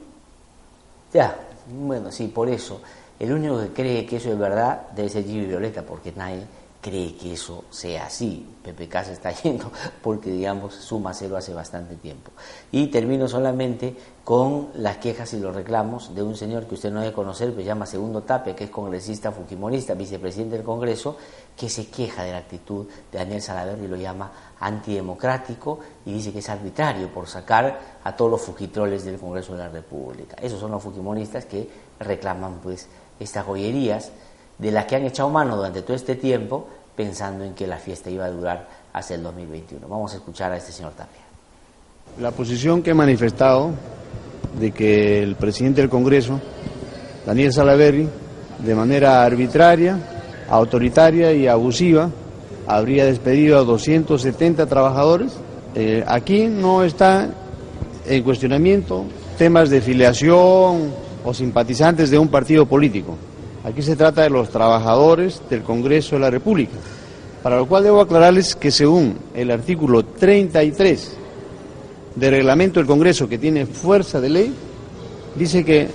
Ya, 1.13 1.37
bueno, 1.69 2.13
sí, 2.13 2.29
por 2.29 2.49
eso. 2.49 2.81
El 3.19 3.33
único 3.33 3.59
que 3.59 3.69
cree 3.71 4.07
que 4.07 4.19
eso 4.19 4.31
es 4.31 4.39
verdad 4.39 4.83
debe 4.95 5.09
ser 5.09 5.25
Gilles 5.25 5.49
Violeta, 5.49 5.83
porque 5.83 6.13
nadie 6.15 6.45
cree 6.87 7.17
que 7.17 7.33
eso 7.33 7.65
sea 7.71 8.07
así. 8.07 8.47
PPK 8.63 9.05
se 9.05 9.13
está 9.15 9.33
yendo 9.43 9.73
porque, 10.01 10.31
digamos, 10.31 10.73
suma 10.73 11.13
cero 11.13 11.37
hace 11.37 11.53
bastante 11.53 11.97
tiempo. 11.97 12.31
Y 12.71 12.87
termino 12.87 13.27
solamente 13.27 13.97
con 14.23 14.69
las 14.75 14.99
quejas 14.99 15.33
y 15.35 15.41
los 15.41 15.53
reclamos 15.53 16.15
de 16.15 16.23
un 16.23 16.37
señor 16.37 16.67
que 16.67 16.75
usted 16.75 16.93
no 16.93 17.01
debe 17.01 17.13
conocer, 17.13 17.51
que 17.51 17.63
se 17.63 17.65
llama 17.65 17.87
Segundo 17.87 18.23
Tape, 18.23 18.55
que 18.55 18.65
es 18.65 18.71
congresista 18.71 19.33
fujimorista, 19.33 19.95
vicepresidente 19.95 20.57
del 20.57 20.65
Congreso, 20.65 21.17
que 21.57 21.69
se 21.69 21.89
queja 21.89 22.23
de 22.23 22.31
la 22.31 22.39
actitud 22.39 22.87
de 23.11 23.19
Daniel 23.19 23.43
Salaverry 23.43 23.85
y 23.85 23.89
lo 23.89 23.97
llama 23.97 24.31
antidemocrático 24.61 25.81
y 26.05 26.13
dice 26.13 26.33
que 26.33 26.39
es 26.39 26.49
arbitrario 26.49 27.09
por 27.13 27.27
sacar 27.27 27.99
a 28.05 28.15
todos 28.15 28.31
los 28.31 28.43
fujitroles 28.43 29.05
del 29.05 29.19
Congreso 29.19 29.55
de 29.55 29.59
la 29.59 29.69
República. 29.69 30.37
Esos 30.41 30.61
son 30.61 30.71
los 30.71 30.83
fujimoristas 30.83 31.47
que 31.47 31.69
reclaman 31.99 32.61
pues 32.63 32.87
estas 33.19 33.45
joyerías 33.45 34.13
de 34.59 34.71
las 34.71 34.87
que 34.87 34.97
han 34.97 35.05
echado 35.05 35.29
mano 35.31 35.57
durante 35.57 35.83
todo 35.83 35.95
este 35.95 36.17
tiempo 36.17 36.69
pensando 36.97 37.45
en 37.45 37.55
que 37.55 37.67
la 37.67 37.77
fiesta 37.77 38.11
iba 38.11 38.25
a 38.25 38.31
durar 38.31 38.67
hasta 38.93 39.15
el 39.15 39.23
2021. 39.23 39.87
Vamos 39.87 40.15
a 40.15 40.17
escuchar 40.17 40.53
a 40.53 40.57
este 40.57 40.73
señor 40.73 40.93
Tapia. 40.93 41.21
La 42.21 42.31
posición 42.31 42.83
que 42.83 42.91
he 42.91 42.95
manifestado 42.95 43.73
de 44.59 44.73
que 44.73 45.23
el 45.23 45.37
presidente 45.37 45.83
del 45.83 45.91
Congreso, 45.91 46.41
Daniel 47.27 47.53
Salaverry, 47.53 48.09
de 48.59 48.75
manera 48.75 49.23
arbitraria, 49.23 49.99
autoritaria 50.49 51.33
y 51.33 51.47
abusiva, 51.47 52.11
habría 52.67 53.05
despedido 53.05 53.59
a 53.59 53.65
270 53.65 54.67
trabajadores. 54.67 55.33
Eh, 55.75 56.03
aquí 56.07 56.47
no 56.47 56.83
está 56.83 57.29
en 58.07 58.23
cuestionamiento 58.23 59.05
temas 59.37 59.69
de 59.69 59.83
filiación 59.83 60.91
o 61.25 61.35
simpatizantes 61.35 62.11
de 62.11 62.19
un 62.19 62.29
partido 62.29 62.67
político. 62.67 63.17
Aquí 63.67 63.83
se 63.83 63.97
trata 63.97 64.23
de 64.23 64.31
los 64.31 64.51
trabajadores 64.51 65.43
del 65.51 65.65
Congreso 65.65 66.15
de 66.15 66.21
la 66.21 66.31
República, 66.31 66.77
para 67.43 67.57
lo 67.57 67.67
cual 67.67 67.83
debo 67.83 68.01
aclararles 68.01 68.55
que 68.55 68.71
según 68.71 69.19
el 69.35 69.51
artículo 69.51 70.05
33 70.05 71.17
del 72.15 72.31
reglamento 72.31 72.79
del 72.79 72.87
Congreso, 72.87 73.29
que 73.29 73.39
tiene 73.39 73.67
fuerza 73.67 74.21
de 74.21 74.29
ley, 74.29 74.55
dice 75.35 75.65
que 75.65 75.89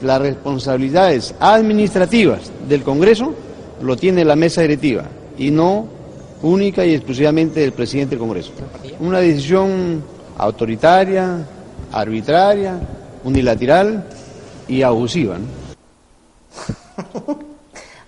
las 0.00 0.18
responsabilidades 0.18 1.34
administrativas 1.38 2.50
del 2.66 2.82
Congreso 2.82 3.34
lo 3.82 3.94
tiene 3.94 4.24
la 4.24 4.34
mesa 4.34 4.62
directiva 4.62 5.04
y 5.36 5.50
no 5.50 5.86
única 6.40 6.86
y 6.86 6.94
exclusivamente 6.94 7.60
del 7.60 7.72
presidente 7.72 8.12
del 8.12 8.20
Congreso. 8.20 8.52
Una 9.00 9.18
decisión 9.18 10.02
autoritaria, 10.38 11.46
arbitraria, 11.92 12.80
unilateral 13.24 14.08
y 14.66 14.80
abusiva. 14.80 15.36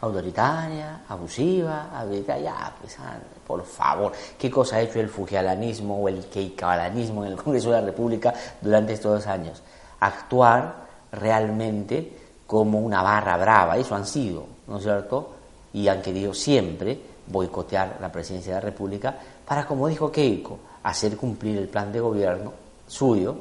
autoritaria, 0.00 1.03
abusiva, 1.09 1.90
arbitraria, 1.92 2.72
pues, 2.81 2.96
ah, 3.00 3.18
por 3.46 3.64
favor, 3.64 4.12
¿qué 4.38 4.50
cosa 4.50 4.76
ha 4.76 4.81
hecho 4.81 5.00
el 5.00 5.09
fujialanismo 5.09 6.00
o 6.00 6.09
el 6.09 6.24
keikalanismo 6.26 7.24
en 7.24 7.33
el 7.33 7.37
Congreso 7.37 7.70
de 7.70 7.81
la 7.81 7.87
República 7.87 8.33
durante 8.61 8.94
estos 8.94 9.12
dos 9.12 9.26
años? 9.26 9.62
Actuar 10.00 10.87
realmente 11.12 12.16
como 12.47 12.80
una 12.80 13.03
barra 13.03 13.36
brava, 13.36 13.76
eso 13.76 13.95
han 13.95 14.07
sido, 14.07 14.47
¿no 14.66 14.78
es 14.78 14.82
cierto? 14.82 15.34
Y 15.72 15.86
han 15.88 16.03
querido 16.03 16.32
siempre 16.34 16.99
boicotear 17.26 17.99
la 18.01 18.11
presidencia 18.11 18.55
de 18.55 18.61
la 18.61 18.66
República 18.66 19.14
para, 19.47 19.66
como 19.66 19.86
dijo 19.86 20.11
Keiko, 20.11 20.59
hacer 20.82 21.16
cumplir 21.16 21.59
el 21.59 21.68
plan 21.68 21.93
de 21.93 22.01
gobierno 22.01 22.53
suyo 22.86 23.36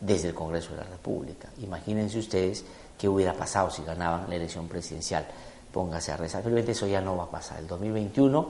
desde 0.00 0.28
el 0.28 0.34
Congreso 0.34 0.70
de 0.70 0.78
la 0.78 0.84
República. 0.84 1.48
Imagínense 1.62 2.18
ustedes 2.18 2.64
qué 3.04 3.08
hubiera 3.10 3.34
pasado 3.34 3.70
si 3.70 3.82
ganaban 3.82 4.24
la 4.30 4.34
elección 4.34 4.66
presidencial. 4.66 5.26
Póngase 5.70 6.10
a 6.10 6.16
rezar. 6.16 6.42
Pero 6.42 6.56
eso 6.56 6.86
ya 6.86 7.02
no 7.02 7.14
va 7.18 7.24
a 7.24 7.30
pasar. 7.30 7.58
El 7.58 7.66
2021 7.66 8.48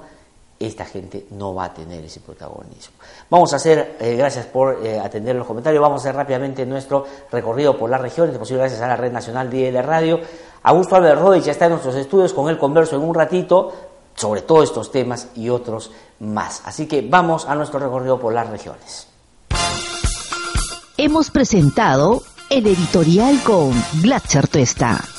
esta 0.61 0.85
gente 0.85 1.27
no 1.33 1.53
va 1.55 1.65
a 1.65 1.75
tener 1.75 2.05
ese 2.05 2.21
protagonismo. 2.21 2.95
Vamos 3.29 3.53
a 3.53 3.57
hacer, 3.57 3.97
eh, 3.99 4.15
gracias 4.15 4.47
por 4.47 4.87
eh, 4.87 5.01
atender 5.01 5.35
los 5.35 5.47
comentarios, 5.47 5.83
vamos 5.83 6.01
a 6.01 6.03
hacer 6.05 6.15
rápidamente 6.15 6.65
nuestro 6.65 7.05
recorrido 7.33 7.77
por 7.77 7.91
las 7.91 8.01
regiones, 8.01 8.39
posible 8.39 8.61
gracias 8.61 8.81
a 8.81 8.87
la 8.87 8.97
Red 8.97 9.11
Nacional 9.11 9.51
de 9.51 9.83
Radio. 9.83 10.21
Augusto 10.63 10.95
Álvarez 10.95 11.19
Rodríguez 11.19 11.47
ya 11.47 11.53
está 11.53 11.65
en 11.65 11.73
nuestros 11.73 11.97
estudios, 11.97 12.33
con 12.33 12.49
él 12.49 12.57
converso 12.57 12.95
en 12.95 13.03
un 13.03 13.15
ratito 13.15 13.73
sobre 14.15 14.43
todos 14.43 14.65
estos 14.65 14.93
temas 14.93 15.27
y 15.35 15.49
otros 15.49 15.91
más. 16.21 16.63
Así 16.65 16.87
que 16.87 17.03
vamos 17.03 17.47
a 17.47 17.57
nuestro 17.57 17.81
recorrido 17.81 18.21
por 18.21 18.33
las 18.33 18.49
regiones. 18.49 19.09
Hemos 20.97 21.33
presentado 21.33 22.23
El 22.55 22.69
editorial 22.69 23.43
con 23.43 23.73
Glatzer 24.01 24.47
Tuesta. 24.47 25.14